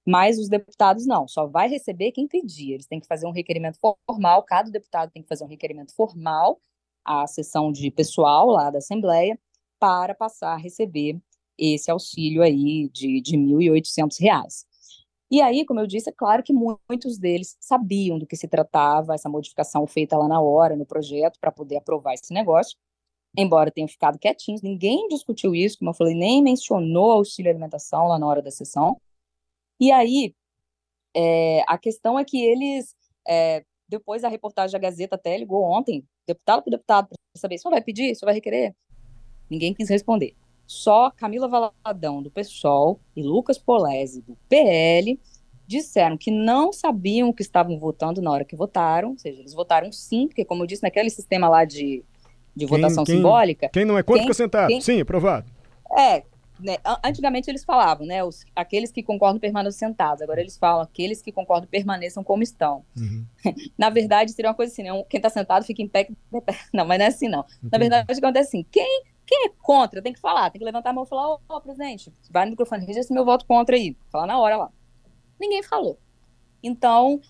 mas 0.06 0.38
os 0.38 0.48
deputados 0.48 1.06
não, 1.06 1.28
só 1.28 1.46
vai 1.46 1.68
receber 1.68 2.12
quem 2.12 2.26
pedir. 2.26 2.72
Eles 2.72 2.86
têm 2.86 3.00
que 3.00 3.06
fazer 3.06 3.26
um 3.26 3.32
requerimento 3.32 3.78
formal, 3.78 4.42
cada 4.42 4.70
deputado 4.70 5.10
tem 5.10 5.22
que 5.22 5.28
fazer 5.28 5.44
um 5.44 5.48
requerimento 5.48 5.94
formal 5.94 6.60
à 7.04 7.26
sessão 7.26 7.72
de 7.72 7.90
pessoal 7.90 8.46
lá 8.46 8.70
da 8.70 8.78
Assembleia 8.78 9.38
para 9.78 10.14
passar 10.14 10.52
a 10.54 10.56
receber 10.56 11.20
esse 11.58 11.90
auxílio 11.90 12.42
aí 12.42 12.88
de, 12.90 13.20
de 13.20 13.36
R$ 13.36 13.42
1.800. 13.70 14.64
E 15.30 15.40
aí, 15.40 15.64
como 15.64 15.78
eu 15.78 15.86
disse, 15.86 16.10
é 16.10 16.12
claro 16.12 16.42
que 16.42 16.52
muitos 16.52 17.16
deles 17.18 17.56
sabiam 17.60 18.18
do 18.18 18.26
que 18.26 18.36
se 18.36 18.48
tratava, 18.48 19.14
essa 19.14 19.28
modificação 19.28 19.86
feita 19.86 20.16
lá 20.16 20.26
na 20.26 20.40
hora, 20.40 20.74
no 20.74 20.84
projeto, 20.84 21.38
para 21.40 21.52
poder 21.52 21.76
aprovar 21.76 22.14
esse 22.14 22.34
negócio, 22.34 22.76
embora 23.36 23.70
tenham 23.70 23.86
ficado 23.86 24.18
quietinhos, 24.18 24.60
ninguém 24.60 25.06
discutiu 25.08 25.54
isso, 25.54 25.78
como 25.78 25.90
eu 25.90 25.94
falei, 25.94 26.14
nem 26.14 26.42
mencionou 26.42 27.12
auxílio 27.12 27.50
alimentação 27.50 28.08
lá 28.08 28.18
na 28.18 28.26
hora 28.26 28.42
da 28.42 28.50
sessão, 28.50 29.00
e 29.80 29.90
aí, 29.90 30.34
é, 31.14 31.64
a 31.66 31.78
questão 31.78 32.18
é 32.18 32.24
que 32.24 32.40
eles, 32.44 32.94
é, 33.26 33.64
depois 33.88 34.22
da 34.22 34.28
reportagem 34.28 34.72
da 34.72 34.78
Gazeta 34.78 35.16
até 35.16 35.36
ligou 35.36 35.62
ontem, 35.64 36.04
deputado 36.26 36.62
por 36.62 36.70
deputado, 36.70 37.08
para 37.08 37.18
saber 37.34 37.58
se 37.58 37.68
vai 37.68 37.80
pedir, 37.80 38.14
se 38.14 38.24
vai 38.24 38.34
requerer. 38.34 38.74
Ninguém 39.48 39.74
quis 39.74 39.88
responder. 39.88 40.34
Só 40.66 41.10
Camila 41.10 41.48
Valadão, 41.48 42.22
do 42.22 42.30
PSOL, 42.30 43.00
e 43.16 43.22
Lucas 43.22 43.58
Polese, 43.58 44.22
do 44.22 44.36
PL, 44.48 45.18
disseram 45.66 46.16
que 46.16 46.30
não 46.30 46.72
sabiam 46.72 47.28
o 47.28 47.34
que 47.34 47.42
estavam 47.42 47.78
votando 47.78 48.20
na 48.20 48.30
hora 48.30 48.44
que 48.44 48.54
votaram, 48.54 49.10
ou 49.10 49.18
seja, 49.18 49.40
eles 49.40 49.54
votaram 49.54 49.90
sim, 49.90 50.28
porque, 50.28 50.44
como 50.44 50.62
eu 50.62 50.66
disse, 50.66 50.82
naquele 50.82 51.10
sistema 51.10 51.48
lá 51.48 51.64
de, 51.64 52.04
de 52.54 52.66
quem, 52.66 52.68
votação 52.68 53.04
quem, 53.04 53.16
simbólica. 53.16 53.68
Quem 53.70 53.84
não 53.84 53.98
é 53.98 54.02
contra 54.02 54.22
fica 54.22 54.34
sentado. 54.34 54.68
Quem, 54.68 54.80
sim, 54.80 55.00
aprovado. 55.00 55.50
É, 55.98 56.24
né, 56.62 56.76
antigamente 57.04 57.50
eles 57.50 57.64
falavam, 57.64 58.06
né, 58.06 58.22
os, 58.24 58.44
aqueles 58.54 58.90
que 58.90 59.02
concordam 59.02 59.40
permaneçam 59.40 59.88
sentados. 59.88 60.22
Agora 60.22 60.40
eles 60.40 60.56
falam 60.56 60.82
aqueles 60.82 61.22
que 61.22 61.32
concordam 61.32 61.68
permaneçam 61.68 62.22
como 62.22 62.42
estão. 62.42 62.84
Uhum. 62.96 63.24
Na 63.78 63.90
verdade, 63.90 64.32
seria 64.32 64.50
uma 64.50 64.56
coisa 64.56 64.72
assim, 64.72 64.82
né, 64.82 64.90
quem 65.08 65.18
está 65.18 65.30
sentado 65.30 65.64
fica 65.64 65.82
em 65.82 65.88
pé. 65.88 66.08
Não, 66.72 66.84
mas 66.84 66.98
não 66.98 67.04
é 67.04 67.08
assim, 67.08 67.28
não. 67.28 67.40
Entendi. 67.40 67.70
Na 67.70 67.78
verdade, 67.78 68.18
acontece 68.18 68.48
assim, 68.48 68.66
quem, 68.70 69.04
quem 69.26 69.46
é 69.46 69.50
contra 69.60 70.02
tem 70.02 70.12
que 70.12 70.20
falar, 70.20 70.50
tem 70.50 70.58
que 70.58 70.64
levantar 70.64 70.90
a 70.90 70.92
mão 70.92 71.04
e 71.04 71.08
falar, 71.08 71.34
ô, 71.34 71.40
oh, 71.48 71.60
presidente, 71.60 72.12
vai 72.30 72.44
no 72.44 72.52
microfone, 72.52 72.84
registra 72.84 73.14
meu 73.14 73.24
voto 73.24 73.44
contra 73.46 73.76
aí. 73.76 73.96
Falar 74.10 74.26
na 74.26 74.38
hora 74.38 74.56
lá. 74.56 74.72
Ninguém 75.38 75.62
falou. 75.62 75.98
Então, 76.62 77.20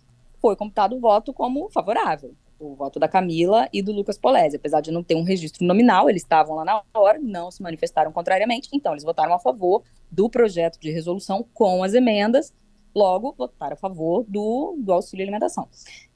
foi 0.41 0.57
computado 0.57 0.97
o 0.97 1.01
voto 1.01 1.33
como 1.33 1.71
favorável. 1.71 2.35
O 2.61 2.75
voto 2.75 3.01
da 3.01 3.09
Camila 3.09 3.69
e 3.73 3.83
do 3.83 3.91
Lucas 3.91 4.19
Polese. 4.19 4.57
Apesar 4.57 4.83
de 4.83 4.93
não 4.93 5.03
ter 5.03 5.15
um 5.15 5.23
registro 5.23 5.67
nominal, 5.67 6.11
eles 6.11 6.23
estavam 6.23 6.55
lá 6.55 6.65
na 6.65 6.83
hora, 6.95 7.19
não 7.19 7.51
se 7.51 7.63
manifestaram 7.63 8.13
contrariamente, 8.13 8.69
então 8.73 8.93
eles 8.93 9.03
votaram 9.03 9.33
a 9.33 9.39
favor 9.39 9.83
do 10.11 10.29
projeto 10.29 10.79
de 10.79 10.91
resolução 10.91 11.45
com 11.55 11.83
as 11.83 11.95
emendas, 11.95 12.53
logo 12.95 13.35
votaram 13.37 13.75
a 13.75 13.77
favor 13.77 14.25
do, 14.29 14.77
do 14.79 14.93
auxílio 14.93 15.25
alimentação. 15.25 15.69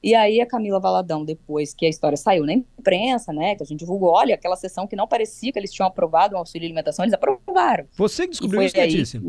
E 0.03 0.13
aí 0.13 0.39
a 0.39 0.45
Camila 0.45 0.79
Valadão, 0.79 1.25
depois 1.25 1.73
que 1.73 1.85
a 1.85 1.89
história 1.89 2.17
saiu 2.17 2.45
na 2.45 2.53
imprensa, 2.53 3.33
né, 3.33 3.55
que 3.55 3.63
a 3.63 3.65
gente 3.65 3.79
divulgou, 3.79 4.11
olha, 4.11 4.35
aquela 4.35 4.55
sessão 4.55 4.85
que 4.85 4.95
não 4.95 5.07
parecia 5.07 5.51
que 5.51 5.57
eles 5.57 5.73
tinham 5.73 5.87
aprovado 5.87 6.35
o 6.35 6.37
auxílio 6.37 6.67
alimentação, 6.67 7.03
eles 7.03 7.13
aprovaram. 7.13 7.85
Você 7.93 8.23
que 8.23 8.31
descobriu 8.31 8.61
isso, 8.61 8.77
Letícia? 8.77 9.21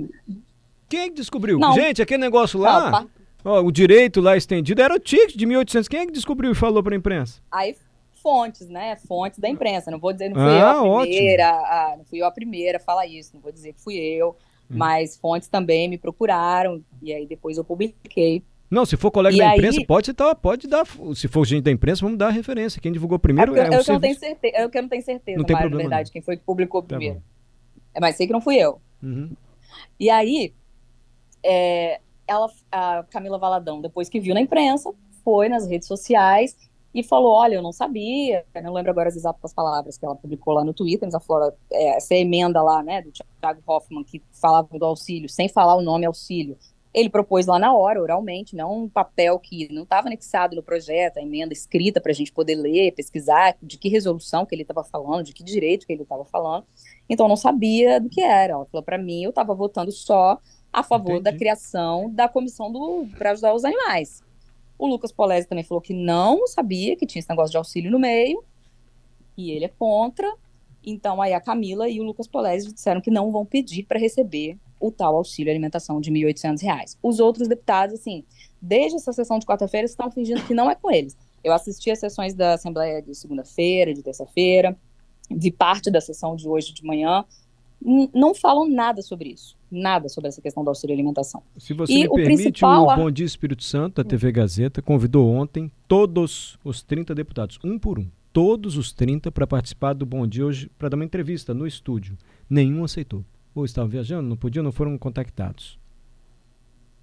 Quem 0.89 1.01
é 1.01 1.09
que 1.09 1.15
descobriu? 1.15 1.59
Não. 1.59 1.73
Gente, 1.73 2.03
aquele 2.03 2.21
negócio 2.21 2.61
lá... 2.61 3.07
Ó, 3.47 3.63
o 3.63 3.71
direito 3.71 4.21
lá 4.21 4.37
estendido 4.37 4.83
era 4.83 4.93
o 4.93 4.99
ticket 4.99 5.37
de 5.37 5.47
1800. 5.47 5.87
Quem 5.87 6.01
é 6.01 6.07
que 6.07 6.13
descobriu 6.13 6.51
e 6.51 6.55
falou 6.55 6.83
para 6.83 6.97
a 6.97 6.99
imprensa? 6.99 7.41
Aí 7.51 7.77
fontes, 8.21 8.69
né? 8.69 8.97
Fontes 9.07 9.39
da 9.39 9.49
imprensa. 9.49 9.89
Não 9.89 10.01
vou 10.01 10.13
dizer, 10.13 10.31
não 10.31 10.35
fui 10.35 10.59
ah, 10.59 10.75
eu 10.75 10.99
a 10.99 11.01
primeira, 11.03 11.49
a, 11.49 11.95
não 11.97 12.05
fui 12.05 12.19
eu 12.21 12.27
a 12.27 12.31
primeira 12.33 12.79
a 12.79 12.81
falar 12.81 13.07
isso, 13.07 13.31
não 13.35 13.41
vou 13.41 13.53
dizer 13.53 13.73
que 13.73 13.81
fui 13.81 13.95
eu, 13.95 14.31
hum. 14.31 14.75
mas 14.77 15.17
fontes 15.17 15.49
também 15.49 15.89
me 15.89 15.97
procuraram 15.97 16.83
e 17.01 17.13
aí 17.13 17.25
depois 17.25 17.57
eu 17.57 17.63
publiquei. 17.63 18.43
Não, 18.69 18.85
se 18.85 18.97
for 18.97 19.13
colega 19.13 19.37
e 19.37 19.39
da 19.39 19.55
imprensa, 19.55 19.79
aí... 19.79 19.87
pode 19.87 20.07
citar, 20.07 20.35
pode 20.35 20.67
dar. 20.67 20.85
Se 21.15 21.29
for 21.29 21.47
gente 21.47 21.63
da 21.63 21.71
imprensa, 21.71 22.03
vamos 22.03 22.19
dar 22.19 22.27
a 22.27 22.33
referência. 22.33 22.81
Quem 22.81 22.91
divulgou 22.91 23.17
primeiro 23.17 23.55
é, 23.55 23.61
é, 23.61 23.69
eu, 23.69 23.71
um 23.71 23.75
eu, 23.75 23.85
não 23.87 24.01
tenho 24.01 24.19
certeza, 24.19 24.57
eu 24.59 24.83
não 24.83 24.89
tenho 24.89 25.03
certeza, 25.05 25.39
não 25.39 25.45
tem 25.45 25.57
problema, 25.57 25.77
na 25.77 25.89
verdade, 25.89 26.09
não. 26.09 26.13
quem 26.13 26.23
foi 26.23 26.37
que 26.37 26.43
publicou 26.43 26.83
tá 26.83 26.89
primeiro. 26.89 27.23
É, 27.95 28.01
mas 28.01 28.17
sei 28.17 28.27
que 28.27 28.33
não 28.33 28.41
fui 28.41 28.57
eu. 28.57 28.81
Uhum. 29.01 29.31
E 30.01 30.11
aí, 30.11 30.53
é, 31.45 32.01
ela, 32.27 32.51
a 32.71 33.05
Camila 33.11 33.39
Valadão, 33.39 33.81
depois 33.81 34.09
que 34.09 34.21
viu 34.21 34.35
na 34.35 34.41
imprensa, 34.41 34.93
foi 35.25 35.49
nas 35.49 35.67
redes 35.67 35.89
sociais 35.89 36.57
e 36.95 37.03
falou: 37.03 37.33
Olha, 37.35 37.57
eu 37.57 37.63
não 37.63 37.73
sabia, 37.73 38.45
eu 38.55 38.63
não 38.63 38.73
lembro 38.73 38.91
agora 38.91 39.09
as 39.09 39.17
exatas 39.17 39.53
palavras 39.53 39.99
que 39.99 40.05
ela 40.05 40.17
publicou 40.17 40.55
lá 40.55 40.65
no 40.65 40.73
Twitter, 40.73 41.09
mas 41.11 41.25
falou: 41.25 41.53
é, 41.71 41.97
essa 41.97 42.15
emenda 42.15 42.63
lá, 42.63 42.83
né, 42.83 43.03
do 43.03 43.13
Thiago 43.13 43.61
Hoffman, 43.67 44.03
que 44.03 44.23
falava 44.33 44.67
do 44.79 44.85
auxílio, 44.85 45.29
sem 45.29 45.49
falar 45.49 45.77
o 45.77 45.83
nome 45.83 46.07
auxílio. 46.07 46.57
Ele 46.95 47.11
propôs 47.11 47.45
lá 47.45 47.59
na 47.59 47.75
hora, 47.77 48.01
oralmente, 48.01 48.57
não 48.57 48.85
um 48.85 48.89
papel 48.89 49.39
que 49.39 49.71
não 49.71 49.83
estava 49.83 50.09
anexado 50.09 50.57
no 50.57 50.63
projeto, 50.63 51.19
a 51.19 51.23
emenda 51.23 51.53
escrita 51.53 52.01
para 52.01 52.11
a 52.11 52.15
gente 52.15 52.33
poder 52.33 52.55
ler, 52.55 52.93
pesquisar 52.93 53.55
de 53.63 53.77
que 53.77 53.91
resolução 53.91 54.47
que 54.47 54.55
ele 54.55 54.63
estava 54.63 54.83
falando, 54.83 55.23
de 55.23 55.35
que 55.35 55.45
direito 55.45 55.87
que 55.87 55.93
ele 55.93 56.05
estava 56.05 56.25
falando. 56.25 56.65
Então, 57.07 57.27
eu 57.27 57.29
não 57.29 57.37
sabia 57.37 58.01
do 58.01 58.09
que 58.09 58.23
era. 58.23 58.55
Ela 58.55 58.65
falou 58.65 58.83
para 58.83 58.97
mim, 58.97 59.23
eu 59.23 59.29
estava 59.29 59.55
votando 59.55 59.93
só 59.93 60.41
a 60.77 60.83
favor 60.83 61.13
Entendi. 61.13 61.23
da 61.23 61.33
criação 61.33 62.11
da 62.11 62.29
comissão 62.29 62.71
para 63.17 63.31
ajudar 63.31 63.55
os 63.55 63.65
animais. 63.65 64.23
O 64.79 64.87
Lucas 64.87 65.11
Polese 65.11 65.49
também 65.49 65.65
falou 65.65 65.81
que 65.81 65.95
não 65.95 66.47
sabia 66.47 66.95
que 66.95 67.07
tinha 67.07 67.19
esse 67.19 67.31
negócio 67.31 67.51
de 67.51 67.57
auxílio 67.57 67.91
no 67.91 67.99
meio, 67.99 68.45
e 69.39 69.53
ele 69.53 69.65
é 69.65 69.69
contra. 69.69 70.31
Então, 70.85 71.23
aí 71.23 71.33
a 71.33 71.41
Camila 71.41 71.89
e 71.89 71.99
o 71.99 72.05
Lucas 72.05 72.29
Polese 72.29 72.71
disseram 72.71 73.01
que 73.01 73.11
não 73.11 73.33
vão 73.33 73.47
pedir 73.47 73.85
para 73.85 73.99
receber 73.99 74.59
o 74.79 74.91
tal 74.91 75.17
auxílio 75.17 75.51
alimentação 75.51 75.99
de 75.99 76.11
R$ 76.11 76.31
1.800. 76.31 76.99
Os 77.03 77.21
outros 77.21 77.49
deputados, 77.49 77.99
assim, 77.99 78.23
desde 78.61 78.99
essa 78.99 79.15
sessão 79.15 79.39
de 79.39 79.47
quarta-feira, 79.47 79.87
estão 79.87 80.11
fingindo 80.11 80.43
que 80.43 80.53
não 80.53 80.71
é 80.71 80.75
com 80.75 80.91
eles. 80.91 81.17
Eu 81.43 81.55
assisti 81.55 81.91
às 81.91 82.01
sessões 82.01 82.35
da 82.35 82.53
Assembleia 82.53 83.01
de 83.01 83.15
segunda-feira, 83.15 83.95
de 83.95 84.03
terça-feira, 84.03 84.77
vi 85.31 85.51
parte 85.51 85.91
da 85.91 86.03
sessão 86.03 86.37
de 86.37 86.47
hoje 86.47 86.75
de 86.75 86.85
manhã, 86.85 87.25
não 88.13 88.35
falam 88.35 88.69
nada 88.69 89.01
sobre 89.01 89.31
isso. 89.31 89.56
Nada 89.71 90.09
sobre 90.09 90.29
essa 90.29 90.41
questão 90.41 90.63
do 90.63 90.69
auxílio 90.69 90.95
alimentação. 90.95 91.43
Se 91.59 91.75
você 91.75 91.93
e 91.93 91.99
me 92.01 92.09
o 92.09 92.15
permite, 92.15 92.43
principal... 92.43 92.89
o 92.89 92.97
Bom 92.97 93.11
Dia 93.11 93.27
Espírito 93.27 93.65
Santo, 93.65 94.01
a 94.01 94.05
TV 94.05 94.31
Gazeta, 94.31 94.81
convidou 94.81 95.29
ontem 95.29 95.71
todos 95.89 96.59
os 96.65 96.83
30 96.83 97.15
deputados, 97.15 97.59
um 97.65 97.79
por 97.79 97.99
um, 97.99 98.09
todos 98.33 98.77
os 98.77 98.93
30 98.93 99.33
para 99.33 99.47
participar 99.47 99.93
do 99.93 100.07
Bom 100.07 100.27
Dia 100.27 100.47
hoje, 100.47 100.71
para 100.79 100.89
dar 100.89 100.97
uma 100.97 101.05
entrevista 101.05 101.53
no 101.53 101.67
estúdio. 101.67 102.17
Nenhum 102.49 102.85
aceitou. 102.85 103.25
Ou 103.55 103.65
estavam 103.65 103.89
viajando, 103.91 104.29
não 104.29 104.37
podiam, 104.37 104.63
não 104.63 104.73
foram 104.73 104.97
contactados. 104.99 105.79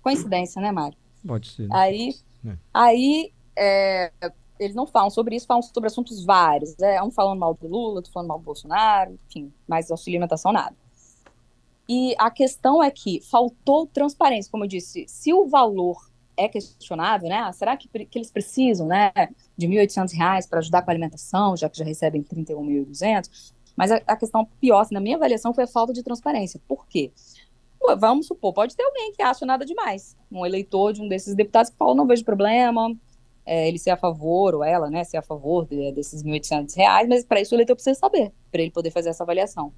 Coincidência, 0.01 0.61
né, 0.61 0.71
Mário? 0.71 0.97
Pode 1.25 1.47
ser. 1.47 1.67
Né? 1.67 1.75
Aí, 1.75 2.15
é. 2.45 2.57
aí 2.73 3.33
é, 3.57 4.11
eles 4.59 4.75
não 4.75 4.85
falam 4.85 5.09
sobre 5.09 5.35
isso, 5.35 5.47
falam 5.47 5.61
sobre 5.61 5.87
assuntos 5.87 6.23
vários. 6.23 6.75
Né? 6.77 7.01
Um 7.01 7.11
falando 7.11 7.39
mal 7.39 7.53
do 7.53 7.67
Lula, 7.67 7.95
outro 7.95 8.11
falando 8.11 8.29
mal 8.29 8.39
do 8.39 8.45
Bolsonaro, 8.45 9.17
enfim, 9.27 9.51
mais 9.67 9.89
auxílio 9.89 10.17
alimentação, 10.17 10.51
nada. 10.51 10.75
E 11.87 12.15
a 12.17 12.31
questão 12.31 12.81
é 12.81 12.89
que 12.89 13.21
faltou 13.21 13.85
transparência, 13.87 14.49
como 14.51 14.63
eu 14.63 14.67
disse, 14.67 15.05
se 15.07 15.33
o 15.33 15.47
valor 15.47 15.97
é 16.35 16.47
questionável, 16.47 17.29
né? 17.29 17.37
Ah, 17.37 17.51
será 17.51 17.77
que, 17.77 17.87
que 17.87 18.17
eles 18.17 18.31
precisam, 18.31 18.87
né, 18.87 19.11
de 19.57 19.67
R$ 19.67 19.85
1.800 19.85 20.49
para 20.49 20.59
ajudar 20.59 20.81
com 20.81 20.89
a 20.89 20.93
alimentação, 20.93 21.55
já 21.55 21.69
que 21.69 21.77
já 21.77 21.85
recebem 21.85 22.23
31.200? 22.23 23.53
Mas 23.75 23.91
a, 23.91 24.01
a, 24.07 24.15
questão 24.15 24.45
pior, 24.59 24.79
assim, 24.79 24.93
na 24.93 25.01
minha 25.01 25.15
avaliação, 25.15 25.53
foi 25.53 25.65
a 25.65 25.67
falta 25.67 25.93
de 25.93 26.03
transparência. 26.03 26.59
Por 26.67 26.87
quê? 26.87 27.11
vamos 27.99 28.27
supor, 28.27 28.53
pode 28.53 28.77
ter 28.77 28.83
alguém 28.83 29.11
que 29.11 29.21
acha 29.21 29.45
nada 29.45 29.65
demais. 29.65 30.15
Um 30.31 30.45
eleitor 30.45 30.93
de 30.93 31.01
um 31.01 31.07
desses 31.07 31.35
deputados 31.35 31.69
que 31.69 31.77
fala, 31.77 31.93
não 31.93 32.07
vejo 32.07 32.23
problema, 32.23 32.95
é, 33.45 33.67
ele 33.67 33.77
ser 33.77 33.89
a 33.89 33.97
favor, 33.97 34.55
ou 34.55 34.63
ela, 34.63 34.89
né, 34.89 35.03
ser 35.03 35.17
a 35.17 35.21
favor 35.21 35.65
de, 35.67 35.91
desses 35.91 36.23
R$ 36.23 36.31
1.800, 36.31 37.07
mas 37.09 37.25
para 37.25 37.41
isso 37.41 37.53
o 37.53 37.57
eleitor 37.57 37.75
precisa 37.75 37.99
saber, 37.99 38.31
para 38.49 38.61
ele 38.61 38.71
poder 38.71 38.89
fazer 38.89 39.09
essa 39.09 39.23
avaliação. 39.23 39.73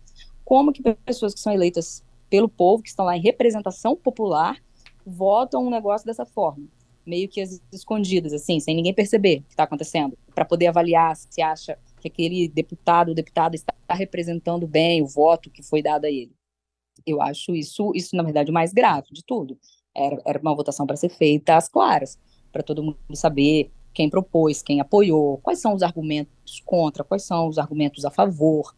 Como 0.45 0.71
que 0.71 0.81
pessoas 1.03 1.33
que 1.33 1.39
são 1.39 1.51
eleitas 1.51 2.03
pelo 2.29 2.47
povo, 2.47 2.83
que 2.83 2.89
estão 2.89 3.05
lá 3.05 3.17
em 3.17 3.21
representação 3.21 3.95
popular, 3.95 4.61
votam 5.05 5.65
um 5.65 5.71
negócio 5.71 6.05
dessa 6.05 6.25
forma? 6.25 6.67
Meio 7.05 7.27
que 7.27 7.43
escondidas, 7.73 8.31
assim, 8.31 8.59
sem 8.59 8.75
ninguém 8.75 8.93
perceber 8.93 9.39
o 9.39 9.43
que 9.43 9.53
está 9.53 9.63
acontecendo, 9.63 10.17
para 10.33 10.45
poder 10.45 10.67
avaliar 10.67 11.15
se 11.15 11.41
acha 11.41 11.77
que 11.99 12.07
aquele 12.07 12.47
deputado 12.47 13.09
ou 13.09 13.15
deputada 13.15 13.55
está 13.55 13.73
representando 13.89 14.67
bem 14.67 15.01
o 15.01 15.07
voto 15.07 15.49
que 15.49 15.63
foi 15.63 15.81
dado 15.81 16.05
a 16.05 16.09
ele. 16.09 16.31
Eu 17.05 17.21
acho 17.21 17.55
isso, 17.55 17.91
isso 17.95 18.15
na 18.15 18.23
verdade, 18.23 18.51
o 18.51 18.53
mais 18.53 18.71
grave 18.71 19.07
de 19.11 19.23
tudo. 19.23 19.57
Era, 19.93 20.21
era 20.25 20.39
uma 20.39 20.55
votação 20.55 20.85
para 20.85 20.95
ser 20.95 21.09
feita 21.09 21.55
às 21.55 21.67
claras 21.67 22.19
para 22.51 22.63
todo 22.63 22.83
mundo 22.83 22.97
saber 23.13 23.71
quem 23.93 24.09
propôs, 24.09 24.61
quem 24.61 24.79
apoiou, 24.79 25.37
quais 25.39 25.59
são 25.59 25.73
os 25.73 25.81
argumentos 25.81 26.61
contra, 26.65 27.03
quais 27.03 27.23
são 27.23 27.47
os 27.47 27.57
argumentos 27.57 28.05
a 28.05 28.11
favor, 28.11 28.75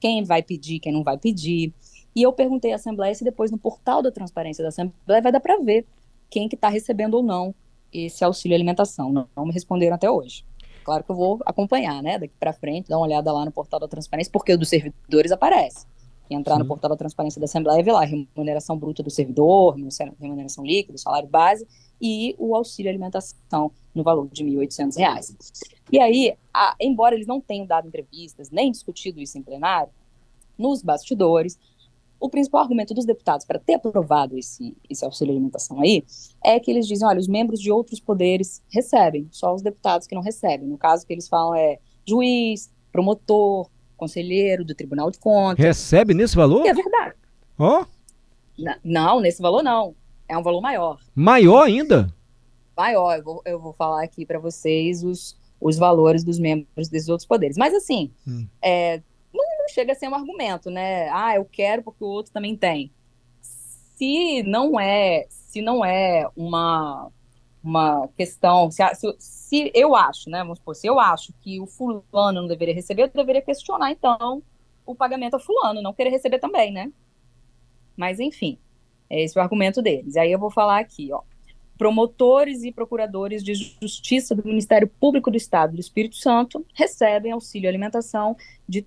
quem 0.00 0.24
vai 0.24 0.42
pedir, 0.42 0.80
quem 0.80 0.92
não 0.92 1.02
vai 1.02 1.18
pedir. 1.18 1.72
E 2.14 2.22
eu 2.22 2.32
perguntei 2.32 2.72
à 2.72 2.76
Assembleia 2.76 3.14
se 3.14 3.24
depois 3.24 3.50
no 3.50 3.58
portal 3.58 4.02
da 4.02 4.10
transparência 4.10 4.62
da 4.62 4.68
Assembleia 4.68 5.22
vai 5.22 5.32
dar 5.32 5.40
para 5.40 5.58
ver 5.58 5.86
quem 6.30 6.48
que 6.48 6.54
está 6.54 6.68
recebendo 6.68 7.14
ou 7.14 7.22
não 7.22 7.54
esse 7.92 8.24
auxílio 8.24 8.54
alimentação. 8.54 9.12
Não, 9.12 9.28
não 9.36 9.46
me 9.46 9.52
responderam 9.52 9.94
até 9.94 10.10
hoje. 10.10 10.44
Claro 10.84 11.02
que 11.02 11.10
eu 11.10 11.16
vou 11.16 11.40
acompanhar, 11.44 12.02
né, 12.02 12.18
daqui 12.18 12.34
para 12.38 12.52
frente, 12.52 12.88
dar 12.88 12.96
uma 12.96 13.06
olhada 13.06 13.32
lá 13.32 13.44
no 13.44 13.50
portal 13.50 13.80
da 13.80 13.88
transparência, 13.88 14.30
porque 14.30 14.52
o 14.52 14.58
dos 14.58 14.68
servidores 14.68 15.32
aparece 15.32 15.84
entrar 16.34 16.54
Sim. 16.54 16.62
no 16.62 16.66
portal 16.66 16.90
da 16.90 16.96
transparência 16.96 17.40
da 17.40 17.44
Assembleia 17.44 17.80
e 17.80 17.82
ver 17.82 17.92
lá 17.92 18.04
remuneração 18.04 18.76
bruta 18.76 19.02
do 19.02 19.10
servidor, 19.10 19.76
remuneração 20.18 20.64
líquida, 20.64 20.98
salário 20.98 21.28
base 21.28 21.66
e 22.00 22.34
o 22.38 22.54
auxílio 22.54 22.90
alimentação 22.90 23.70
no 23.94 24.02
valor 24.02 24.28
de 24.28 24.44
R$ 24.44 24.66
1.800. 24.66 25.36
E 25.90 25.98
aí, 25.98 26.36
a, 26.52 26.74
embora 26.80 27.14
eles 27.14 27.26
não 27.26 27.40
tenham 27.40 27.66
dado 27.66 27.88
entrevistas, 27.88 28.50
nem 28.50 28.70
discutido 28.70 29.20
isso 29.20 29.38
em 29.38 29.42
plenário, 29.42 29.92
nos 30.58 30.82
bastidores, 30.82 31.58
o 32.18 32.28
principal 32.30 32.62
argumento 32.62 32.94
dos 32.94 33.04
deputados 33.04 33.44
para 33.44 33.58
ter 33.58 33.74
aprovado 33.74 34.38
esse, 34.38 34.76
esse 34.88 35.04
auxílio 35.04 35.32
alimentação 35.32 35.80
aí 35.80 36.02
é 36.42 36.58
que 36.58 36.70
eles 36.70 36.86
dizem, 36.86 37.06
olha, 37.06 37.20
os 37.20 37.28
membros 37.28 37.60
de 37.60 37.70
outros 37.70 38.00
poderes 38.00 38.62
recebem, 38.68 39.28
só 39.30 39.54
os 39.54 39.62
deputados 39.62 40.06
que 40.06 40.14
não 40.14 40.22
recebem. 40.22 40.66
No 40.66 40.78
caso 40.78 41.06
que 41.06 41.12
eles 41.12 41.28
falam 41.28 41.54
é 41.54 41.78
juiz, 42.06 42.70
promotor, 42.90 43.68
conselheiro 43.96 44.64
do 44.64 44.74
Tribunal 44.74 45.10
de 45.10 45.18
Contas. 45.18 45.64
Recebe 45.64 46.14
nesse 46.14 46.36
valor? 46.36 46.64
E 46.66 46.68
é 46.68 46.74
verdade. 46.74 47.14
Ó? 47.58 47.82
Oh? 47.82 47.86
Não, 48.84 49.20
nesse 49.20 49.42
valor 49.42 49.62
não. 49.62 49.94
É 50.28 50.36
um 50.36 50.42
valor 50.42 50.60
maior. 50.60 51.00
Maior 51.14 51.62
ainda? 51.62 52.12
Maior. 52.76 53.16
Eu 53.16 53.24
vou, 53.24 53.42
eu 53.44 53.60
vou 53.60 53.72
falar 53.72 54.02
aqui 54.02 54.24
para 54.26 54.38
vocês 54.38 55.02
os, 55.02 55.36
os 55.60 55.76
valores 55.76 56.24
dos 56.24 56.38
membros 56.38 56.88
desses 56.88 57.08
outros 57.08 57.26
poderes. 57.26 57.56
Mas 57.56 57.74
assim, 57.74 58.10
hum. 58.26 58.46
é, 58.62 59.02
não, 59.32 59.44
não 59.58 59.68
chega 59.68 59.92
a 59.92 59.94
ser 59.94 60.08
um 60.08 60.14
argumento, 60.14 60.70
né? 60.70 61.08
Ah, 61.10 61.36
eu 61.36 61.44
quero 61.44 61.82
porque 61.82 62.02
o 62.02 62.08
outro 62.08 62.32
também 62.32 62.56
tem. 62.56 62.90
Se 63.40 64.42
não 64.42 64.78
é, 64.78 65.26
se 65.28 65.62
não 65.62 65.84
é 65.84 66.28
uma 66.36 67.10
uma 67.66 68.08
questão, 68.16 68.70
se, 68.70 68.82
se, 68.94 69.14
se, 69.18 69.72
eu 69.74 69.96
acho, 69.96 70.30
né, 70.30 70.38
vamos 70.38 70.58
supor, 70.58 70.76
se 70.76 70.86
eu 70.86 71.00
acho 71.00 71.32
que 71.40 71.60
o 71.60 71.66
fulano 71.66 72.40
não 72.40 72.46
deveria 72.46 72.74
receber, 72.74 73.02
eu 73.02 73.08
deveria 73.08 73.42
questionar, 73.42 73.90
então, 73.90 74.40
o 74.86 74.94
pagamento 74.94 75.34
ao 75.34 75.40
fulano, 75.40 75.82
não 75.82 75.92
querer 75.92 76.10
receber 76.10 76.38
também, 76.38 76.72
né? 76.72 76.92
Mas, 77.96 78.20
enfim, 78.20 78.56
é 79.10 79.20
esse 79.22 79.36
é 79.36 79.40
o 79.40 79.42
argumento 79.42 79.82
deles. 79.82 80.16
Aí 80.16 80.30
eu 80.30 80.38
vou 80.38 80.50
falar 80.50 80.78
aqui, 80.78 81.12
ó. 81.12 81.22
Promotores 81.76 82.62
e 82.62 82.70
procuradores 82.72 83.42
de 83.42 83.52
justiça 83.54 84.34
do 84.34 84.42
Ministério 84.46 84.88
Público 84.88 85.30
do 85.30 85.36
Estado 85.36 85.74
do 85.74 85.80
Espírito 85.80 86.16
Santo 86.16 86.64
recebem 86.72 87.32
auxílio 87.32 87.68
alimentação 87.68 88.34
de 88.66 88.78
R$ 88.78 88.86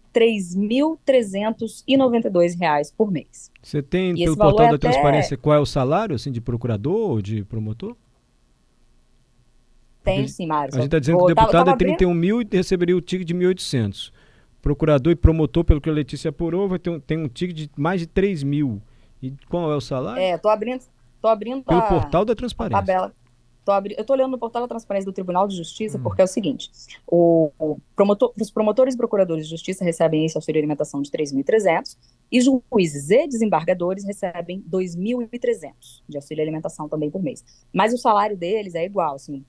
3.392 1.05 2.93
por 2.97 3.11
mês. 3.11 3.51
Você 3.61 3.83
tem, 3.83 4.13
e 4.13 4.23
pelo 4.23 4.37
portal 4.37 4.69
da 4.69 4.75
até... 4.75 4.89
transparência, 4.89 5.37
qual 5.37 5.55
é 5.55 5.59
o 5.59 5.65
salário 5.65 6.15
assim, 6.15 6.31
de 6.31 6.41
procurador 6.41 7.11
ou 7.11 7.21
de 7.21 7.43
promotor? 7.43 7.95
Tem 10.15 10.27
sim, 10.27 10.47
Mário. 10.47 10.73
A 10.73 10.77
gente 10.77 10.85
está 10.85 10.99
dizendo 10.99 11.17
que 11.17 11.23
o 11.23 11.27
deputado 11.27 11.69
é 11.69 11.75
31 11.75 12.13
mil 12.13 12.41
e 12.41 12.47
receberia 12.51 12.95
o 12.95 13.01
ticket 13.01 13.27
de 13.27 13.33
1.800. 13.33 14.11
Procurador 14.61 15.13
e 15.13 15.15
promotor, 15.15 15.63
pelo 15.63 15.79
que 15.79 15.89
a 15.89 15.93
Letícia 15.93 16.29
apurou, 16.29 16.67
vai 16.67 16.79
ter 16.79 16.89
um, 16.89 16.99
tem 16.99 17.17
um 17.17 17.27
ticket 17.27 17.55
de 17.55 17.71
mais 17.77 18.01
de 18.01 18.07
3 18.07 18.43
mil. 18.43 18.81
E 19.21 19.33
qual 19.49 19.71
é 19.71 19.75
o 19.75 19.81
salário? 19.81 20.21
É, 20.21 20.37
tô 20.37 20.49
abrindo, 20.49 20.83
tô 21.21 21.27
abrindo 21.27 21.63
pelo 21.63 21.79
a, 21.79 21.83
portal 21.83 22.25
da 22.25 22.35
transparência. 22.35 22.77
Tabela. 22.77 23.13
Tô 23.63 23.71
abri... 23.71 23.93
Eu 23.95 24.01
estou 24.01 24.15
olhando 24.15 24.31
no 24.31 24.37
portal 24.37 24.63
da 24.63 24.67
transparência 24.67 25.05
do 25.05 25.13
Tribunal 25.13 25.47
de 25.47 25.55
Justiça, 25.55 25.97
hum. 25.97 26.01
porque 26.01 26.21
é 26.21 26.25
o 26.25 26.27
seguinte: 26.27 26.71
o, 27.05 27.51
o 27.59 27.77
promotor, 27.95 28.33
os 28.39 28.49
promotores 28.49 28.95
e 28.95 28.97
procuradores 28.97 29.45
de 29.45 29.51
justiça 29.51 29.83
recebem 29.83 30.25
esse 30.25 30.37
auxílio 30.37 30.59
alimentação 30.59 31.01
de 31.01 31.11
3.300 31.11 31.95
e 32.31 32.39
juízes 32.41 33.09
e 33.09 33.27
desembargadores 33.27 34.05
recebem 34.05 34.63
2.300 34.69 35.73
de 36.07 36.17
auxílio 36.17 36.43
alimentação 36.43 36.87
também 36.87 37.09
por 37.09 37.21
mês. 37.21 37.43
Mas 37.73 37.93
o 37.93 37.97
salário 37.97 38.37
deles 38.37 38.75
é 38.75 38.85
igual, 38.85 39.15
assim, 39.15 39.43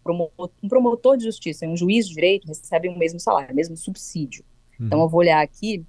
um 0.63 0.69
promotor 0.69 1.17
de 1.17 1.25
justiça 1.25 1.67
e 1.67 1.69
um 1.69 1.77
juiz 1.77 2.09
de 2.09 2.15
direito 2.15 2.47
recebem 2.47 2.95
o 2.95 2.99
mesmo 2.99 3.21
salário, 3.21 3.53
o 3.53 3.57
mesmo 3.57 3.77
subsídio. 3.77 4.45
Hum. 4.81 4.87
Então 4.87 5.01
eu 5.01 5.09
vou 5.09 5.21
olhar 5.21 5.43
aqui 5.43 5.85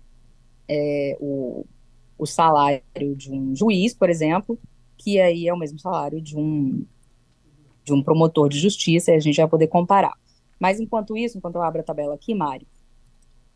é, 0.67 1.17
o, 1.19 1.65
o 2.17 2.25
salário 2.25 2.83
de 3.15 3.31
um 3.31 3.55
juiz, 3.55 3.93
por 3.93 4.09
exemplo, 4.09 4.59
que 4.97 5.19
aí 5.19 5.47
é 5.47 5.53
o 5.53 5.57
mesmo 5.57 5.79
salário 5.79 6.21
de 6.21 6.37
um 6.37 6.85
de 7.83 7.93
um 7.93 8.03
promotor 8.03 8.47
de 8.47 8.59
justiça 8.59 9.11
e 9.11 9.15
a 9.15 9.19
gente 9.19 9.37
vai 9.37 9.47
poder 9.47 9.67
comparar. 9.67 10.13
Mas 10.59 10.79
enquanto 10.79 11.17
isso, 11.17 11.37
enquanto 11.37 11.55
eu 11.55 11.63
abro 11.63 11.81
a 11.81 11.83
tabela 11.83 12.13
aqui, 12.13 12.35
Mari, 12.35 12.67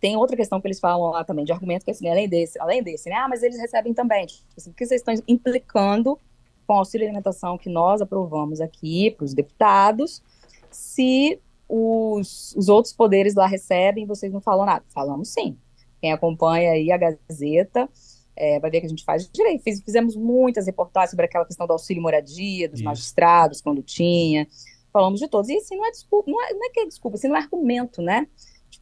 tem 0.06 0.16
outra 0.16 0.38
questão 0.38 0.62
que 0.62 0.68
eles 0.68 0.80
falam 0.80 1.10
lá 1.10 1.24
também, 1.24 1.44
de 1.44 1.52
argumento 1.52 1.84
que 1.84 1.90
assim, 1.90 2.08
além 2.08 2.30
desse, 2.30 2.60
além 2.60 2.84
desse, 2.84 3.10
né? 3.10 3.16
Ah, 3.16 3.28
mas 3.28 3.42
eles 3.42 3.60
recebem 3.60 3.92
também. 3.92 4.28
Tipo 4.28 4.46
assim, 4.56 4.70
porque 4.70 4.86
vocês 4.86 5.02
estão 5.02 5.16
implicando 5.28 6.20
com 6.68 6.76
o 6.76 6.78
auxílio 6.78 7.08
alimentação 7.08 7.58
que 7.58 7.70
nós 7.70 8.04
aprovamos 8.04 8.62
aqui 8.62 9.10
para 9.18 9.26
os 9.26 9.34
deputados, 9.34 10.22
se 10.70 11.40
os, 11.68 12.54
os 12.56 12.70
outros 12.70 12.94
poderes 12.94 13.34
lá 13.34 13.48
recebem, 13.48 14.06
vocês 14.06 14.32
não 14.32 14.40
falam 14.40 14.68
nada. 14.68 14.86
Falamos 14.90 15.30
sim. 15.30 15.58
Quem 16.00 16.14
acompanha 16.14 16.74
aí 16.74 16.92
a 16.92 16.98
Gazeta 16.98 17.90
é, 18.36 18.60
vai 18.60 18.70
ver 18.70 18.82
que 18.82 18.86
a 18.86 18.90
gente 18.90 19.04
faz 19.04 19.28
direito. 19.28 19.64
Fiz, 19.64 19.82
fizemos 19.82 20.16
muitas 20.16 20.68
reportagens 20.68 21.10
sobre 21.10 21.26
aquela 21.26 21.46
questão 21.46 21.66
do 21.66 21.74
auxílio 21.74 22.04
moradia, 22.04 22.70
dos 22.70 22.80
Isso. 22.80 22.86
magistrados, 22.86 23.60
quando 23.60 23.82
tinha. 23.82 24.48
Falamos 24.94 25.20
de 25.20 25.28
todos. 25.28 25.50
E 25.50 25.58
assim, 25.58 25.76
não 25.76 25.86
é 25.88 25.90
desculpa, 25.90 26.30
não 26.30 26.44
é, 26.44 26.54
não 26.54 26.64
é 26.64 26.70
que 26.70 26.80
é 26.82 26.86
desculpa, 26.86 27.18
assim, 27.18 27.28
não 27.28 27.36
é 27.36 27.40
argumento, 27.40 28.04
né? 28.04 28.28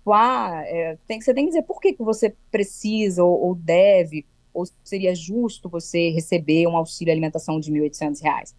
Tipo, 0.04 0.12
ah, 0.12 0.64
é, 0.66 0.98
tem, 1.08 1.22
você 1.22 1.34
tem 1.34 1.46
que 1.46 1.52
dizer 1.52 1.64
por 1.64 1.80
que, 1.80 1.94
que 1.94 2.04
você 2.04 2.36
precisa 2.52 3.24
ou, 3.24 3.42
ou 3.42 3.56
deve, 3.56 4.26
ou 4.54 4.66
seria 4.84 5.16
justo 5.16 5.70
você 5.70 6.10
receber 6.10 6.68
um 6.68 6.76
auxílio 6.76 7.14
alimentação 7.14 7.58
de 7.58 7.72
R$ 7.72 7.90
1.800. 7.90 8.54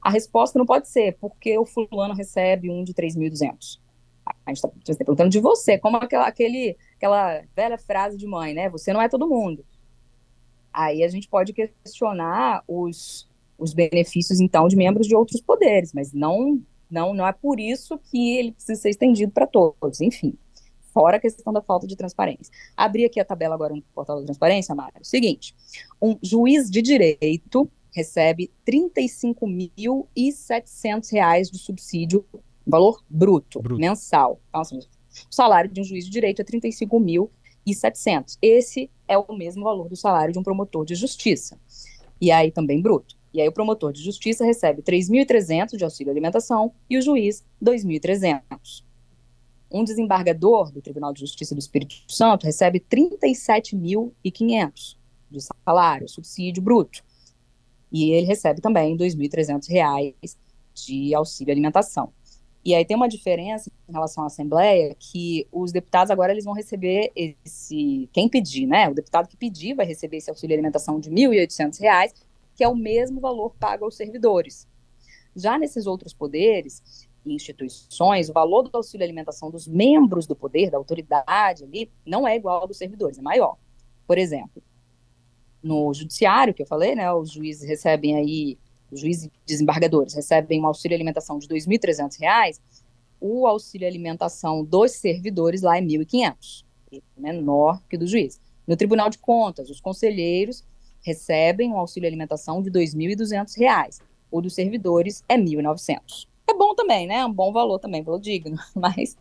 A 0.00 0.08
resposta 0.08 0.56
não 0.56 0.64
pode 0.64 0.86
ser 0.86 1.16
porque 1.20 1.58
o 1.58 1.66
fulano 1.66 2.14
recebe 2.14 2.70
um 2.70 2.84
de 2.84 2.94
3.200. 2.94 3.80
A 4.24 4.50
gente 4.50 4.56
está 4.58 4.68
tá 4.68 4.94
perguntando 4.98 5.30
de 5.30 5.40
você, 5.40 5.76
como 5.76 5.96
aquela, 5.96 6.28
aquele, 6.28 6.76
aquela 6.96 7.42
velha 7.56 7.76
frase 7.76 8.16
de 8.16 8.26
mãe, 8.28 8.54
né? 8.54 8.70
Você 8.70 8.92
não 8.92 9.02
é 9.02 9.08
todo 9.08 9.28
mundo. 9.28 9.64
Aí 10.72 11.02
a 11.02 11.08
gente 11.08 11.26
pode 11.28 11.52
questionar 11.52 12.62
os, 12.68 13.28
os 13.58 13.74
benefícios, 13.74 14.40
então, 14.40 14.68
de 14.68 14.76
membros 14.76 15.08
de 15.08 15.16
outros 15.16 15.40
poderes, 15.40 15.92
mas 15.92 16.12
não, 16.12 16.62
não, 16.88 17.12
não 17.12 17.26
é 17.26 17.32
por 17.32 17.58
isso 17.58 17.98
que 17.98 18.36
ele 18.38 18.52
precisa 18.52 18.80
ser 18.80 18.90
estendido 18.90 19.32
para 19.32 19.48
todos, 19.48 20.00
enfim. 20.00 20.38
Fora 20.94 21.16
a 21.16 21.20
questão 21.20 21.52
da 21.52 21.60
falta 21.60 21.88
de 21.88 21.96
transparência. 21.96 22.54
Abri 22.76 23.04
aqui 23.04 23.18
a 23.18 23.24
tabela 23.24 23.56
agora 23.56 23.74
no 23.74 23.82
portal 23.94 24.20
da 24.20 24.24
transparência, 24.24 24.72
Mário. 24.76 25.00
Seguinte: 25.02 25.52
um 26.00 26.16
juiz 26.22 26.70
de 26.70 26.80
direito 26.80 27.68
recebe 27.90 28.52
R$ 28.66 28.90
35.700 28.96 31.50
de 31.50 31.58
subsídio, 31.58 32.24
valor 32.64 33.02
bruto, 33.10 33.60
bruto. 33.60 33.80
mensal. 33.80 34.40
Então, 34.48 34.60
assim, 34.60 34.78
o 34.78 35.34
salário 35.34 35.68
de 35.68 35.80
um 35.80 35.84
juiz 35.84 36.04
de 36.04 36.12
direito 36.12 36.40
é 36.40 36.44
R$ 36.48 36.60
35.000 36.60 37.28
e 37.66 37.74
700. 37.74 38.38
Esse 38.40 38.88
é 39.08 39.18
o 39.18 39.26
mesmo 39.36 39.64
valor 39.64 39.88
do 39.88 39.96
salário 39.96 40.32
de 40.32 40.38
um 40.38 40.44
promotor 40.44 40.84
de 40.84 40.94
justiça. 40.94 41.58
E 42.20 42.30
aí 42.30 42.52
também 42.52 42.80
bruto. 42.80 43.16
E 43.32 43.40
aí 43.40 43.48
o 43.48 43.52
promotor 43.52 43.92
de 43.92 44.00
justiça 44.00 44.44
recebe 44.44 44.80
3.300 44.80 45.76
de 45.76 45.82
auxílio 45.82 46.12
alimentação 46.12 46.72
e 46.88 46.96
o 46.96 47.02
juiz 47.02 47.44
2.300. 47.62 48.84
Um 49.74 49.82
desembargador 49.82 50.70
do 50.70 50.80
Tribunal 50.80 51.12
de 51.12 51.18
Justiça 51.18 51.52
do 51.52 51.58
Espírito 51.58 51.96
Santo 52.06 52.46
recebe 52.46 52.78
37.500 52.78 54.96
de 55.28 55.40
salário, 55.40 56.08
subsídio 56.08 56.62
bruto. 56.62 57.02
E 57.90 58.12
ele 58.12 58.24
recebe 58.24 58.60
também 58.60 58.96
2.300 58.96 59.68
reais 59.68 60.38
de 60.72 61.12
auxílio 61.12 61.52
alimentação. 61.52 62.12
E 62.64 62.72
aí 62.72 62.84
tem 62.84 62.96
uma 62.96 63.08
diferença 63.08 63.68
em 63.88 63.92
relação 63.92 64.22
à 64.22 64.28
Assembleia, 64.28 64.94
que 64.96 65.44
os 65.50 65.72
deputados 65.72 66.12
agora 66.12 66.30
eles 66.30 66.44
vão 66.44 66.54
receber 66.54 67.10
esse, 67.16 68.08
quem 68.12 68.28
pedir, 68.28 68.66
né? 68.66 68.88
O 68.88 68.94
deputado 68.94 69.26
que 69.26 69.36
pedir 69.36 69.74
vai 69.74 69.86
receber 69.86 70.18
esse 70.18 70.30
auxílio 70.30 70.54
alimentação 70.54 71.00
de 71.00 71.10
R$ 71.10 71.16
1.800, 71.16 72.14
que 72.54 72.62
é 72.62 72.68
o 72.68 72.76
mesmo 72.76 73.20
valor 73.20 73.52
pago 73.58 73.84
aos 73.84 73.96
servidores. 73.96 74.68
Já 75.34 75.58
nesses 75.58 75.84
outros 75.84 76.14
poderes 76.14 77.08
instituições, 77.26 78.28
o 78.28 78.32
valor 78.32 78.62
do 78.62 78.76
auxílio 78.76 79.04
alimentação 79.04 79.50
dos 79.50 79.66
membros 79.66 80.26
do 80.26 80.36
poder, 80.36 80.70
da 80.70 80.78
autoridade 80.78 81.64
ali, 81.64 81.90
não 82.06 82.26
é 82.26 82.36
igual 82.36 82.60
ao 82.62 82.68
dos 82.68 82.76
servidores, 82.76 83.18
é 83.18 83.22
maior. 83.22 83.56
Por 84.06 84.18
exemplo, 84.18 84.62
no 85.62 85.92
judiciário, 85.94 86.52
que 86.52 86.62
eu 86.62 86.66
falei, 86.66 86.94
né, 86.94 87.10
os 87.12 87.30
juízes 87.30 87.66
recebem 87.68 88.16
aí 88.16 88.58
os 88.94 89.00
juízes 89.00 89.28
desembargadores 89.44 90.14
recebem 90.14 90.60
um 90.62 90.66
auxílio 90.66 90.94
alimentação 90.94 91.38
de 91.38 91.48
R$ 91.48 91.54
2.300, 91.56 92.60
o 93.20 93.46
auxílio 93.46 93.88
alimentação 93.88 94.64
dos 94.64 94.92
servidores 94.92 95.62
lá 95.62 95.76
é 95.76 95.80
R$ 95.80 95.86
1.500, 95.86 96.64
menor 97.16 97.82
que 97.88 97.98
do 97.98 98.06
juiz. 98.06 98.40
No 98.66 98.76
Tribunal 98.76 99.10
de 99.10 99.18
Contas, 99.18 99.68
os 99.68 99.80
conselheiros 99.80 100.64
recebem 101.02 101.72
um 101.72 101.78
auxílio 101.78 102.06
alimentação 102.06 102.62
de 102.62 102.70
R$ 102.70 102.86
2.200, 102.86 104.00
o 104.30 104.40
dos 104.40 104.54
servidores 104.54 105.24
é 105.28 105.34
R$ 105.34 105.42
1.900. 105.42 106.26
É 106.46 106.54
bom 106.54 106.74
também, 106.74 107.06
né? 107.06 107.16
É 107.16 107.26
um 107.26 107.32
bom 107.32 107.52
valor 107.52 107.78
também, 107.78 108.02
valor 108.02 108.20
digno, 108.20 108.58
mas 108.74 109.16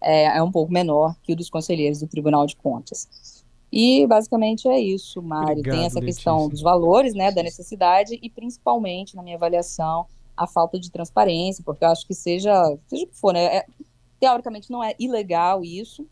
é, 0.00 0.38
é 0.38 0.42
um 0.42 0.50
pouco 0.50 0.72
menor 0.72 1.14
que 1.22 1.32
o 1.32 1.36
dos 1.36 1.50
conselheiros 1.50 2.00
do 2.00 2.06
Tribunal 2.06 2.46
de 2.46 2.56
Contas. 2.56 3.08
E 3.72 4.06
basicamente 4.06 4.68
é 4.68 4.80
isso, 4.80 5.22
Mari. 5.22 5.52
Obrigado, 5.52 5.76
Tem 5.76 5.86
essa 5.86 6.00
questão 6.00 6.36
Letícia. 6.36 6.50
dos 6.50 6.62
valores, 6.62 7.14
né, 7.14 7.30
da 7.30 7.42
necessidade 7.42 8.18
e 8.20 8.28
principalmente, 8.28 9.14
na 9.14 9.22
minha 9.22 9.36
avaliação, 9.36 10.06
a 10.36 10.46
falta 10.46 10.78
de 10.78 10.90
transparência, 10.90 11.62
porque 11.64 11.84
eu 11.84 11.88
acho 11.88 12.06
que 12.06 12.14
seja, 12.14 12.52
seja 12.88 13.04
o 13.04 13.06
que 13.06 13.16
for, 13.16 13.32
né, 13.32 13.58
é, 13.58 13.66
teoricamente 14.18 14.70
não 14.70 14.82
é 14.82 14.94
ilegal 14.98 15.62
isso, 15.62 16.06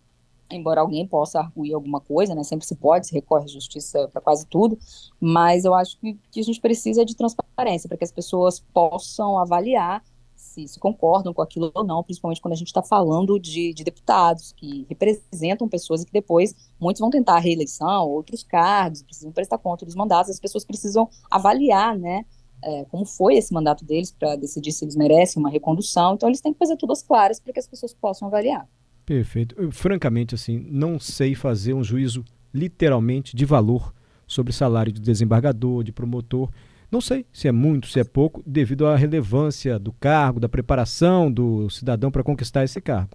embora 0.51 0.81
alguém 0.81 1.07
possa 1.07 1.41
arguir 1.41 1.75
alguma 1.75 2.01
coisa, 2.01 2.35
né, 2.35 2.45
sempre 2.45 2.67
se 2.67 2.77
pode, 2.77 3.09
se 3.09 3.15
recorre 3.15 3.45
à 3.45 3.49
justiça 3.49 4.07
para 4.09 4.21
quase 4.21 4.47
tudo, 4.47 4.79
mas 5.21 5.65
eu 5.65 5.75
acho 5.75 5.99
que, 5.99 6.17
que 6.31 6.41
a 6.41 6.45
gente 6.45 6.61
precisa 6.61 7.05
de 7.05 7.17
transparência, 7.17 7.89
para 7.89 7.99
que 7.99 8.05
as 8.05 8.13
pessoas 8.13 8.61
possam 8.73 9.37
avaliar 9.37 10.03
se, 10.49 10.67
se, 10.67 10.79
concordam 10.79 11.33
com 11.33 11.43
aquilo 11.43 11.71
ou 11.75 11.85
não, 11.85 12.03
principalmente 12.03 12.41
quando 12.41 12.55
a 12.55 12.57
gente 12.57 12.69
está 12.69 12.83
falando 12.83 13.39
de, 13.39 13.73
de, 13.73 13.85
deputados 13.85 14.53
que 14.57 14.87
representam 14.89 15.69
pessoas 15.69 16.03
e 16.03 16.07
que 16.07 16.13
depois 16.13 16.55
muitos 16.81 17.01
vão 17.01 17.11
tentar 17.11 17.37
a 17.37 17.39
reeleição, 17.39 18.09
outros 18.09 18.43
cargos, 18.43 19.03
precisam 19.03 19.31
prestar 19.33 19.59
conta 19.59 19.85
dos 19.85 19.95
mandatos, 19.95 20.31
as 20.31 20.41
pessoas 20.41 20.65
precisam 20.65 21.09
avaliar, 21.31 21.97
né, 21.99 22.25
é, 22.63 22.85
como 22.87 23.05
foi 23.05 23.37
esse 23.37 23.53
mandato 23.53 23.85
deles 23.85 24.11
para 24.11 24.37
decidir 24.37 24.73
se 24.73 24.85
eles 24.85 24.97
merecem 24.97 25.41
uma 25.41 25.51
recondução, 25.51 26.15
então 26.15 26.29
eles 26.29 26.41
têm 26.41 26.53
que 26.53 26.59
fazer 26.59 26.77
tudo 26.77 26.93
as 26.93 27.03
claras 27.03 27.39
para 27.39 27.53
que 27.53 27.61
as 27.61 27.69
pessoas 27.69 27.95
possam 27.95 28.29
avaliar. 28.29 28.69
Perfeito. 29.05 29.55
Eu, 29.59 29.71
francamente, 29.71 30.35
assim, 30.35 30.59
não 30.71 30.99
sei 30.99 31.35
fazer 31.35 31.73
um 31.73 31.83
juízo 31.83 32.25
literalmente 32.53 33.37
de 33.37 33.45
valor 33.45 33.95
sobre 34.27 34.53
salário 34.53 34.93
de 34.93 35.01
desembargador, 35.01 35.83
de 35.83 35.93
promotor, 35.93 36.51
não 36.91 37.01
sei 37.01 37.27
se 37.33 37.47
é 37.47 37.53
muito, 37.53 37.89
se 37.89 38.01
é 38.01 38.05
pouco, 38.05 38.43
devido 38.47 38.87
à 38.87 38.97
relevância 38.97 39.79
do 39.79 39.93
cargo, 39.93 40.41
da 40.41 40.49
preparação 40.49 41.31
do 41.31 41.69
cidadão 41.69 42.11
para 42.11 42.23
conquistar 42.23 42.65
esse 42.65 42.81
cargo. 42.81 43.11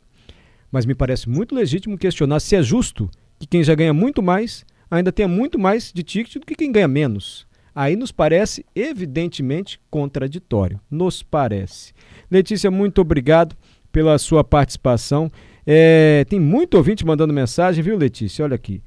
Mas 0.71 0.85
me 0.85 0.93
parece 0.95 1.27
muito 1.27 1.55
legítimo 1.55 1.97
questionar 1.97 2.39
se 2.39 2.55
é 2.55 2.61
justo 2.63 3.09
que 3.39 3.47
quem 3.47 3.63
já 3.63 3.75
ganha 3.75 3.93
muito 3.93 4.21
mais 4.21 4.65
ainda 4.89 5.11
tenha 5.11 5.27
muito 5.27 5.57
mais 5.57 5.91
de 5.91 6.03
ticket 6.03 6.35
do 6.35 6.45
que 6.45 6.55
quem 6.55 6.71
ganha 6.71 6.87
menos. 6.87 7.47
Aí 7.75 7.95
nos 7.95 8.11
parece 8.11 8.63
evidentemente 8.75 9.79
contraditório. 9.89 10.79
Nos 10.89 11.23
parece. 11.23 11.93
Letícia, 12.29 12.69
muito 12.69 13.01
obrigado 13.01 13.55
pela 13.91 14.17
sua 14.19 14.43
participação. 14.43 15.31
É, 15.65 16.25
tem 16.29 16.39
muito 16.39 16.75
ouvinte 16.75 17.05
mandando 17.05 17.33
mensagem, 17.33 17.83
viu, 17.83 17.97
Letícia? 17.97 18.45
Olha 18.45 18.55
aqui. 18.55 18.81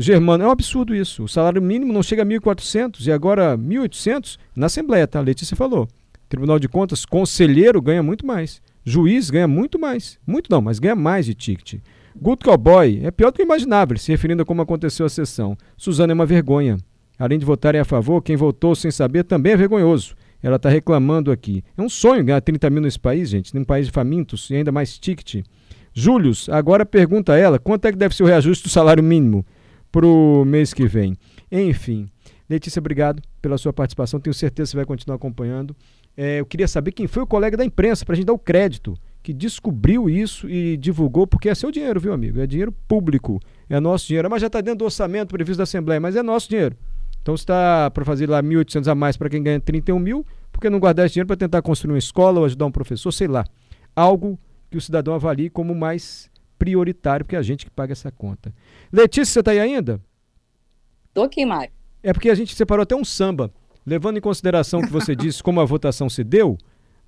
Germano, 0.00 0.42
é 0.42 0.46
um 0.46 0.50
absurdo 0.50 0.94
isso. 0.94 1.24
O 1.24 1.28
salário 1.28 1.60
mínimo 1.60 1.92
não 1.92 2.02
chega 2.02 2.22
a 2.22 2.26
1.400 2.26 3.06
e 3.06 3.12
agora 3.12 3.54
1.800 3.58 4.38
na 4.56 4.64
Assembleia, 4.64 5.06
tá? 5.06 5.18
A 5.18 5.22
Letícia 5.22 5.54
falou. 5.54 5.86
Tribunal 6.26 6.58
de 6.58 6.70
Contas, 6.70 7.04
conselheiro 7.04 7.82
ganha 7.82 8.02
muito 8.02 8.24
mais. 8.24 8.62
Juiz 8.82 9.28
ganha 9.28 9.46
muito 9.46 9.78
mais. 9.78 10.18
Muito 10.26 10.50
não, 10.50 10.62
mas 10.62 10.78
ganha 10.78 10.94
mais 10.96 11.26
de 11.26 11.34
ticket. 11.34 11.82
Good 12.16 12.42
Cowboy 12.42 13.00
é 13.04 13.10
pior 13.10 13.30
do 13.30 13.36
que 13.36 13.42
imaginável, 13.42 13.98
se 13.98 14.10
referindo 14.10 14.42
a 14.42 14.46
como 14.46 14.62
aconteceu 14.62 15.04
a 15.04 15.10
sessão. 15.10 15.54
Suzana 15.76 16.12
é 16.12 16.14
uma 16.14 16.24
vergonha. 16.24 16.78
Além 17.18 17.38
de 17.38 17.44
votarem 17.44 17.78
a 17.78 17.84
favor, 17.84 18.22
quem 18.22 18.36
votou 18.36 18.74
sem 18.74 18.90
saber 18.90 19.24
também 19.24 19.52
é 19.52 19.56
vergonhoso. 19.58 20.14
Ela 20.42 20.56
está 20.56 20.70
reclamando 20.70 21.30
aqui. 21.30 21.62
É 21.76 21.82
um 21.82 21.90
sonho 21.90 22.24
ganhar 22.24 22.40
30 22.40 22.70
mil 22.70 22.80
nesse 22.80 22.98
país, 22.98 23.28
gente, 23.28 23.54
num 23.54 23.64
país 23.64 23.84
de 23.84 23.92
famintos 23.92 24.48
e 24.48 24.56
ainda 24.56 24.72
mais 24.72 24.98
ticket. 24.98 25.44
Július, 25.92 26.48
agora 26.48 26.86
pergunta 26.86 27.34
a 27.34 27.36
ela 27.36 27.58
quanto 27.58 27.84
é 27.84 27.92
que 27.92 27.98
deve 27.98 28.16
ser 28.16 28.22
o 28.22 28.26
reajuste 28.26 28.64
do 28.64 28.70
salário 28.70 29.02
mínimo 29.02 29.44
para 29.90 30.06
o 30.06 30.44
mês 30.44 30.72
que 30.72 30.86
vem. 30.86 31.16
Enfim. 31.50 32.08
Letícia, 32.48 32.80
obrigado 32.80 33.22
pela 33.40 33.56
sua 33.56 33.72
participação. 33.72 34.18
Tenho 34.18 34.34
certeza 34.34 34.68
que 34.68 34.70
você 34.72 34.76
vai 34.76 34.86
continuar 34.86 35.16
acompanhando. 35.16 35.74
É, 36.16 36.40
eu 36.40 36.46
queria 36.46 36.66
saber 36.66 36.92
quem 36.92 37.06
foi 37.06 37.22
o 37.22 37.26
colega 37.26 37.56
da 37.56 37.64
imprensa, 37.64 38.04
para 38.04 38.14
a 38.14 38.16
gente 38.16 38.26
dar 38.26 38.32
o 38.32 38.38
crédito, 38.38 38.96
que 39.22 39.32
descobriu 39.32 40.10
isso 40.10 40.48
e 40.48 40.76
divulgou, 40.76 41.26
porque 41.26 41.48
é 41.48 41.54
seu 41.54 41.70
dinheiro, 41.70 42.00
viu, 42.00 42.12
amigo? 42.12 42.40
É 42.40 42.46
dinheiro 42.46 42.72
público, 42.88 43.40
é 43.68 43.78
nosso 43.78 44.06
dinheiro. 44.08 44.28
Mas 44.28 44.40
já 44.40 44.48
está 44.48 44.60
dentro 44.60 44.78
do 44.78 44.84
orçamento 44.84 45.28
previsto 45.30 45.58
da 45.58 45.62
Assembleia, 45.62 46.00
mas 46.00 46.16
é 46.16 46.22
nosso 46.22 46.48
dinheiro. 46.48 46.76
Então, 47.22 47.36
se 47.36 47.42
está 47.42 47.90
para 47.90 48.04
fazer 48.04 48.28
lá 48.28 48.42
1.800 48.42 48.90
a 48.90 48.94
mais 48.94 49.16
para 49.16 49.28
quem 49.28 49.42
ganha 49.42 49.60
31 49.60 49.98
mil, 49.98 50.26
por 50.50 50.60
que 50.60 50.70
não 50.70 50.80
guardar 50.80 51.06
esse 51.06 51.14
dinheiro 51.14 51.26
para 51.26 51.36
tentar 51.36 51.62
construir 51.62 51.92
uma 51.92 51.98
escola 51.98 52.40
ou 52.40 52.46
ajudar 52.46 52.66
um 52.66 52.72
professor, 52.72 53.12
sei 53.12 53.28
lá. 53.28 53.44
Algo 53.94 54.38
que 54.70 54.78
o 54.78 54.80
cidadão 54.80 55.14
avalie 55.14 55.50
como 55.50 55.74
mais 55.74 56.29
prioritário, 56.60 57.24
porque 57.24 57.34
é 57.34 57.38
a 57.38 57.42
gente 57.42 57.64
que 57.64 57.70
paga 57.70 57.92
essa 57.92 58.12
conta. 58.12 58.52
Letícia, 58.92 59.32
você 59.32 59.40
está 59.40 59.50
aí 59.52 59.58
ainda? 59.58 59.98
Estou 61.08 61.24
aqui, 61.24 61.44
Mário. 61.46 61.72
É 62.02 62.12
porque 62.12 62.28
a 62.28 62.34
gente 62.34 62.54
separou 62.54 62.82
até 62.82 62.94
um 62.94 63.04
samba, 63.04 63.50
levando 63.84 64.18
em 64.18 64.20
consideração 64.20 64.82
que 64.82 64.92
você 64.92 65.16
disse 65.16 65.42
como 65.42 65.58
a 65.60 65.64
votação 65.64 66.10
se 66.10 66.22
deu, 66.22 66.58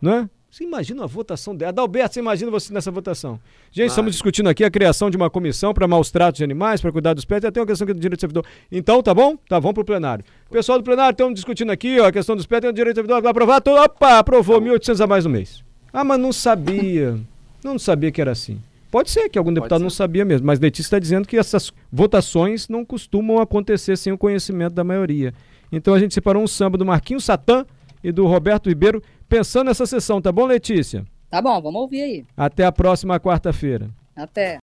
né? 0.01 0.29
Você 0.51 0.65
imagina 0.65 1.05
a 1.05 1.07
votação 1.07 1.57
dela. 1.57 1.71
Adalberto, 1.71 2.15
você 2.15 2.21
imagina 2.21 2.51
você 2.51 2.75
nessa 2.75 2.91
votação. 2.91 3.41
Gente, 3.71 3.87
Vai. 3.87 3.87
estamos 3.87 4.13
discutindo 4.13 4.49
aqui 4.51 4.65
a 4.65 4.71
criação 4.71 5.09
de 5.09 5.17
uma 5.17 5.31
comissão 5.31 5.73
para 5.73 5.89
maus 5.89 6.11
tratos 6.11 6.39
de 6.39 6.45
animais, 6.45 6.81
para 6.81 6.93
cuidar 6.93 7.15
dos 7.15 7.25
pets, 7.25 7.47
até 7.47 7.59
uma 7.61 7.67
questão 7.67 7.87
aqui 7.87 7.95
do 7.95 8.01
direito 8.01 8.19
do 8.19 8.21
servidor. 8.21 8.47
Então, 8.71 9.03
tá 9.03 9.15
bom? 9.15 9.37
Tá, 9.49 9.59
vamos 9.59 9.75
pro 9.75 9.85
plenário. 9.85 10.25
Pessoal 10.51 10.79
do 10.79 10.85
plenário, 10.85 11.13
estamos 11.13 11.35
discutindo 11.35 11.73
aqui 11.73 11.99
ó, 12.01 12.07
a 12.07 12.13
questão 12.13 12.37
dos 12.37 12.47
pets, 12.47 12.63
tem 12.63 12.71
o 12.71 12.73
direito 12.73 12.95
do 12.95 12.99
servidor, 12.99 13.23
vai 13.23 13.31
aprovar, 13.31 13.63
opa, 13.67 14.19
aprovou, 14.19 14.61
1.800 14.61 15.01
a 15.03 15.07
mais 15.07 15.25
no 15.25 15.31
mês. 15.31 15.65
Ah, 15.91 16.05
mas 16.05 16.21
não 16.21 16.33
sabia. 16.33 17.19
Não 17.65 17.79
sabia 17.79 18.13
que 18.13 18.21
era 18.21 18.33
assim. 18.33 18.61
Pode 18.93 19.11
ser 19.11 19.31
que 19.31 19.39
algum 19.39 19.55
deputado 19.55 19.81
não 19.81 19.89
sabia 19.89 20.23
mesmo, 20.23 20.47
mas 20.47 20.61
Letícia 20.61 20.89
está 20.89 20.99
dizendo 20.99 21.27
que 21.27 21.39
essas 21.39 21.73
votações 21.91 22.69
não 22.69 22.85
costumam 22.85 23.39
acontecer 23.39 23.97
sem 23.97 24.13
o 24.13 24.19
conhecimento 24.19 24.75
da 24.75 24.85
maioria. 24.85 25.33
Então 25.73 25.95
a 25.95 25.99
gente 25.99 26.13
separou 26.13 26.43
um 26.43 26.47
samba 26.47 26.77
do 26.77 26.85
Marquinhos 26.85 27.25
Satã 27.25 27.65
e 28.05 28.13
do 28.13 28.27
Roberto 28.27 28.69
Ribeiro 28.69 29.03
pensando 29.27 29.69
nessa 29.69 29.87
sessão, 29.87 30.21
tá 30.21 30.31
bom, 30.31 30.45
Letícia? 30.45 31.07
Tá 31.31 31.41
bom, 31.41 31.59
vamos 31.63 31.81
ouvir 31.81 32.03
aí. 32.03 32.25
Até 32.37 32.67
a 32.67 32.71
próxima 32.71 33.19
quarta-feira. 33.19 33.89
Até. 34.15 34.51